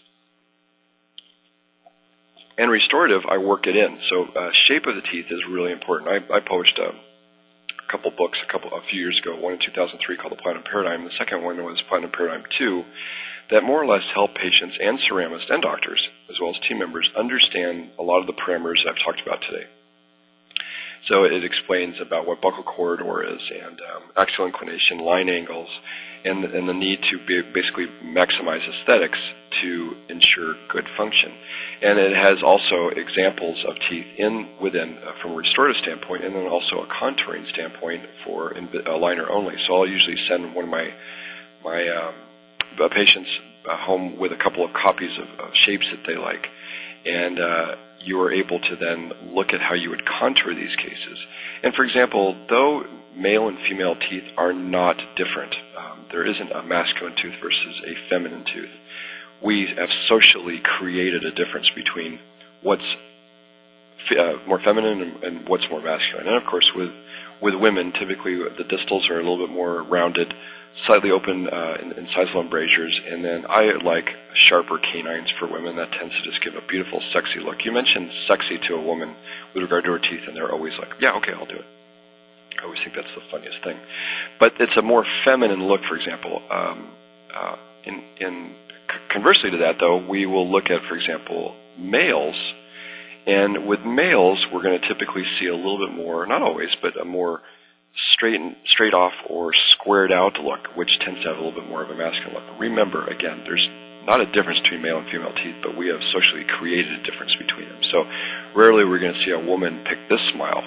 [2.57, 3.97] And restorative, I work it in.
[4.09, 6.09] So uh, shape of the teeth is really important.
[6.09, 9.35] I, I published a, a, couple books a couple a few years ago.
[9.35, 11.03] One in 2003 called The Platinum Paradigm.
[11.03, 12.83] The second one was Platinum Paradigm 2,
[13.51, 17.09] that more or less help patients and ceramists and doctors, as well as team members,
[17.17, 19.65] understand a lot of the parameters that I've talked about today.
[21.09, 25.67] So it explains about what buccal corridor is and um, axial inclination, line angles,
[26.23, 29.19] and, and the need to basically maximize aesthetics
[29.61, 31.31] to ensure good function.
[31.81, 36.33] And it has also examples of teeth in within uh, from a restorative standpoint, and
[36.33, 39.55] then also a contouring standpoint for aligner only.
[39.67, 40.87] So I'll usually send one of my
[41.63, 42.15] my um,
[42.79, 43.29] uh, patients
[43.69, 46.47] uh, home with a couple of copies of, of shapes that they like,
[47.05, 51.17] and uh, you are able to then look at how you would contour these cases.
[51.63, 52.83] And for example, though
[53.15, 58.09] male and female teeth are not different, um, there isn't a masculine tooth versus a
[58.09, 58.71] feminine tooth.
[59.41, 62.19] We have socially created a difference between
[62.61, 62.85] what's
[64.11, 66.27] uh, more feminine and, and what's more masculine.
[66.27, 66.91] And of course, with
[67.41, 70.33] with women, typically the distals are a little bit more rounded
[70.85, 75.75] slightly open uh, incisal embrasures, and then I like sharper canines for women.
[75.75, 77.63] That tends to just give a beautiful, sexy look.
[77.65, 79.15] You mentioned sexy to a woman
[79.53, 81.65] with regard to her teeth, and they're always like, "Yeah, okay, I'll do it."
[82.59, 83.77] I always think that's the funniest thing.
[84.39, 86.41] But it's a more feminine look, for example.
[86.49, 86.91] Um,
[87.35, 87.55] uh,
[87.85, 88.55] in, in
[89.09, 92.35] conversely to that, though, we will look at, for example, males.
[93.25, 96.99] And with males, we're going to typically see a little bit more, not always, but
[96.99, 97.41] a more
[98.15, 101.83] straight straight off or squared out look, which tends to have a little bit more
[101.83, 102.59] of a masculine look.
[102.59, 103.67] Remember, again, there's
[104.05, 107.35] not a difference between male and female teeth, but we have socially created a difference
[107.35, 107.81] between them.
[107.91, 108.03] So
[108.55, 110.63] rarely we're going to see a woman pick this smile,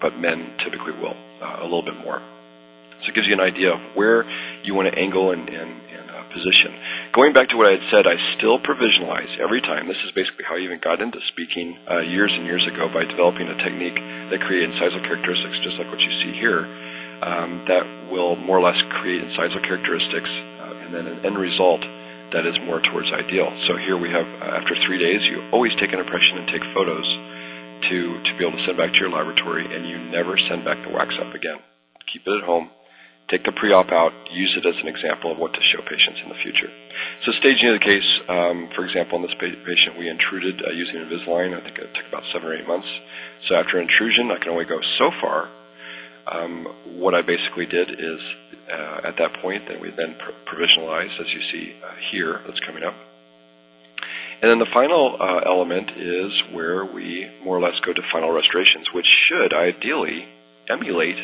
[0.00, 2.18] but men typically will uh, a little bit more.
[3.02, 4.24] So it gives you an idea of where
[4.64, 6.74] you want to angle and, and, and uh, position.
[7.12, 9.84] Going back to what I had said, I still provisionalize every time.
[9.84, 13.04] This is basically how I even got into speaking uh, years and years ago by
[13.04, 14.00] developing a technique
[14.32, 16.64] that creates incisal characteristics, just like what you see here,
[17.20, 20.32] um, that will more or less create incisal characteristics
[20.64, 21.84] uh, and then an end result
[22.32, 23.52] that is more towards ideal.
[23.68, 26.64] So here we have, uh, after three days, you always take an impression and take
[26.72, 27.04] photos
[27.92, 30.80] to, to be able to send back to your laboratory, and you never send back
[30.80, 31.60] the wax up again.
[32.08, 32.72] Keep it at home
[33.30, 36.28] take the pre-op out, use it as an example of what to show patients in
[36.28, 36.68] the future.
[37.24, 40.96] So staging of the case, um, for example, in this patient, we intruded uh, using
[40.96, 41.56] Invisalign.
[41.56, 42.88] I think it took about seven or eight months.
[43.48, 45.48] So after intrusion, I can only go so far.
[46.26, 46.66] Um,
[47.00, 48.20] what I basically did is,
[48.70, 52.60] uh, at that point, then we then pr- provisionalized, as you see uh, here, that's
[52.60, 52.94] coming up.
[54.40, 58.30] And then the final uh, element is where we more or less go to final
[58.30, 60.26] restorations, which should ideally
[60.68, 61.18] emulate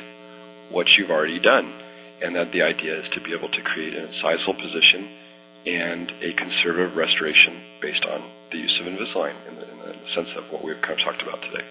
[0.71, 1.88] what you've already done
[2.23, 5.09] and that the idea is to be able to create an incisal position
[5.67, 10.29] and a conservative restoration based on the use of Invisalign in the, in the sense
[10.37, 11.67] of what we've kind of talked about today.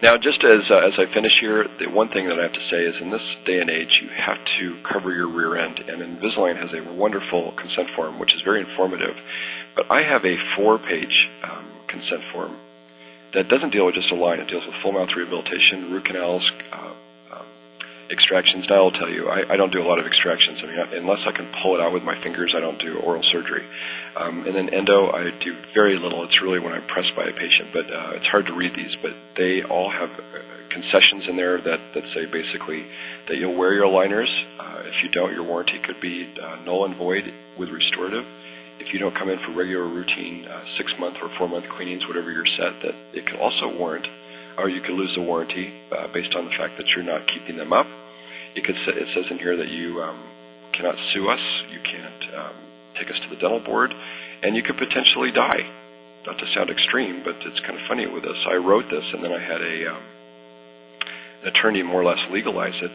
[0.00, 2.68] Now, just as uh, as I finish here, the one thing that I have to
[2.70, 6.00] say is, in this day and age, you have to cover your rear end, and
[6.00, 9.16] Invisalign has a wonderful consent form, which is very informative.
[9.74, 12.56] But I have a four-page um, consent form
[13.34, 16.94] that doesn't deal with just Align; it deals with full mouth rehabilitation, root canals, uh,
[18.10, 18.66] extractions.
[18.70, 20.58] I'll tell you, I, I don't do a lot of extractions.
[20.62, 23.22] I mean, unless I can pull it out with my fingers, I don't do oral
[23.32, 23.66] surgery.
[24.16, 26.24] Um, and then endo, I do very little.
[26.24, 28.94] It's really when I'm pressed by a patient, but uh, it's hard to read these.
[29.02, 32.86] But they all have uh, concessions in there that that say basically
[33.28, 34.30] that you'll wear your aligners.
[34.58, 37.24] Uh, if you don't, your warranty could be uh, null and void
[37.58, 38.24] with restorative.
[38.78, 42.06] If you don't come in for regular routine uh, six month or four month cleanings,
[42.06, 44.06] whatever you're set, that it can also warrant
[44.58, 47.56] or you could lose the warranty uh, based on the fact that you're not keeping
[47.56, 47.86] them up.
[48.58, 50.18] It, could it says in here that you um,
[50.74, 51.40] cannot sue us,
[51.70, 52.56] you can't um,
[52.98, 53.94] take us to the dental board,
[54.42, 55.62] and you could potentially die.
[56.26, 58.36] Not to sound extreme, but it's kind of funny with this.
[58.50, 60.02] I wrote this, and then I had a um,
[61.42, 62.90] an attorney more or less legalize it,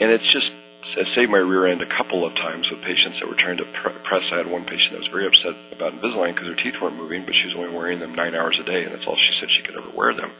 [0.00, 0.52] and it's just
[1.00, 3.66] it saved my rear end a couple of times with patients that were trying to
[3.80, 4.22] pr- press.
[4.30, 7.24] I had one patient that was very upset about Invisalign because her teeth weren't moving,
[7.24, 9.48] but she was only wearing them nine hours a day, and that's all she said
[9.50, 10.30] she could ever wear them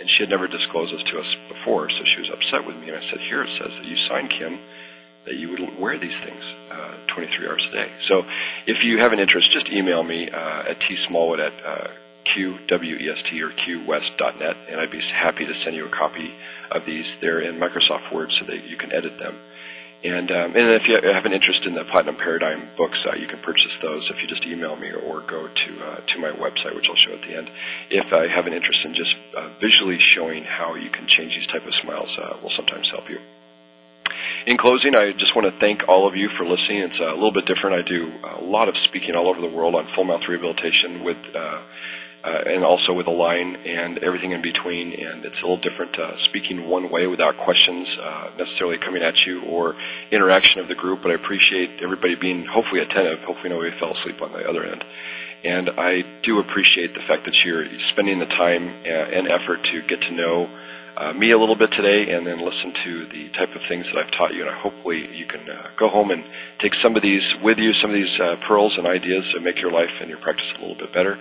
[0.00, 2.88] and she had never disclosed this to us before, so she was upset with me.
[2.88, 4.58] And I said, "Here it says that you signed Kim
[5.26, 6.42] that you would wear these things
[6.72, 8.24] uh, 23 hours a day." So,
[8.66, 11.88] if you have an interest, just email me uh, at tsmallwood at uh,
[12.32, 16.32] qwest or qwest.net, and I'd be happy to send you a copy
[16.70, 17.04] of these.
[17.20, 19.36] They're in Microsoft Word, so that you can edit them.
[20.02, 23.28] And um, and if you have an interest in the Platinum Paradigm books, uh, you
[23.28, 26.74] can purchase those if you just email me or go to uh, to my website,
[26.74, 27.50] which I'll show at the end,
[27.90, 31.48] if I have an interest in just uh, visually showing how you can change these
[31.52, 33.20] type of smiles, uh, will sometimes help you.
[34.46, 36.88] In closing, I just want to thank all of you for listening.
[36.88, 37.76] It's a little bit different.
[37.76, 41.20] I do a lot of speaking all over the world on full mouth rehabilitation with
[42.24, 44.92] uh, and also with Align and everything in between.
[44.92, 49.14] And it's a little different uh, speaking one way without questions uh, necessarily coming at
[49.26, 49.74] you or
[50.12, 51.00] interaction of the group.
[51.02, 53.20] But I appreciate everybody being hopefully attentive.
[53.26, 54.84] Hopefully nobody fell asleep on the other end.
[55.42, 59.80] And I do appreciate the fact that you're spending the time uh, and effort to
[59.88, 60.48] get to know
[61.00, 63.96] uh, me a little bit today and then listen to the type of things that
[63.96, 64.44] I've taught you.
[64.44, 66.22] And hopefully you can uh, go home and
[66.60, 69.56] take some of these with you, some of these uh, pearls and ideas to make
[69.56, 71.16] your life and your practice a little bit better.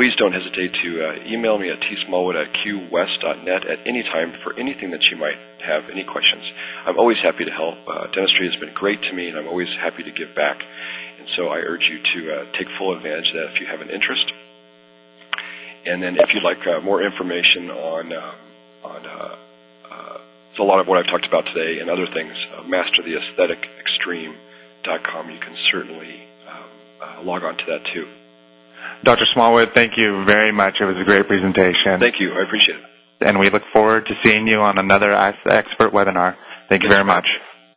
[0.00, 4.58] Please don't hesitate to uh, email me at tsmallwood at qwest.net at any time for
[4.58, 6.44] anything that you might have, any questions.
[6.86, 7.76] I'm always happy to help.
[7.84, 10.56] Uh, dentistry has been great to me and I'm always happy to give back.
[11.20, 13.82] And so I urge you to uh, take full advantage of that if you have
[13.82, 14.24] an interest.
[15.84, 18.47] And then if you'd like more information on um,
[18.84, 19.36] on uh,
[19.90, 20.18] uh,
[20.60, 22.32] a lot of what I've talked about today and other things.
[22.56, 25.30] Uh, MasterTheAestheticExtreme.com.
[25.30, 26.64] You can certainly um,
[27.02, 28.06] uh, log on to that too.
[29.04, 29.24] Dr.
[29.34, 30.76] Smallwood, thank you very much.
[30.80, 31.98] It was a great presentation.
[32.00, 32.32] Thank you.
[32.32, 32.84] I appreciate it.
[33.20, 36.36] And we look forward to seeing you on another Expert webinar.
[36.68, 37.26] Thank you very much.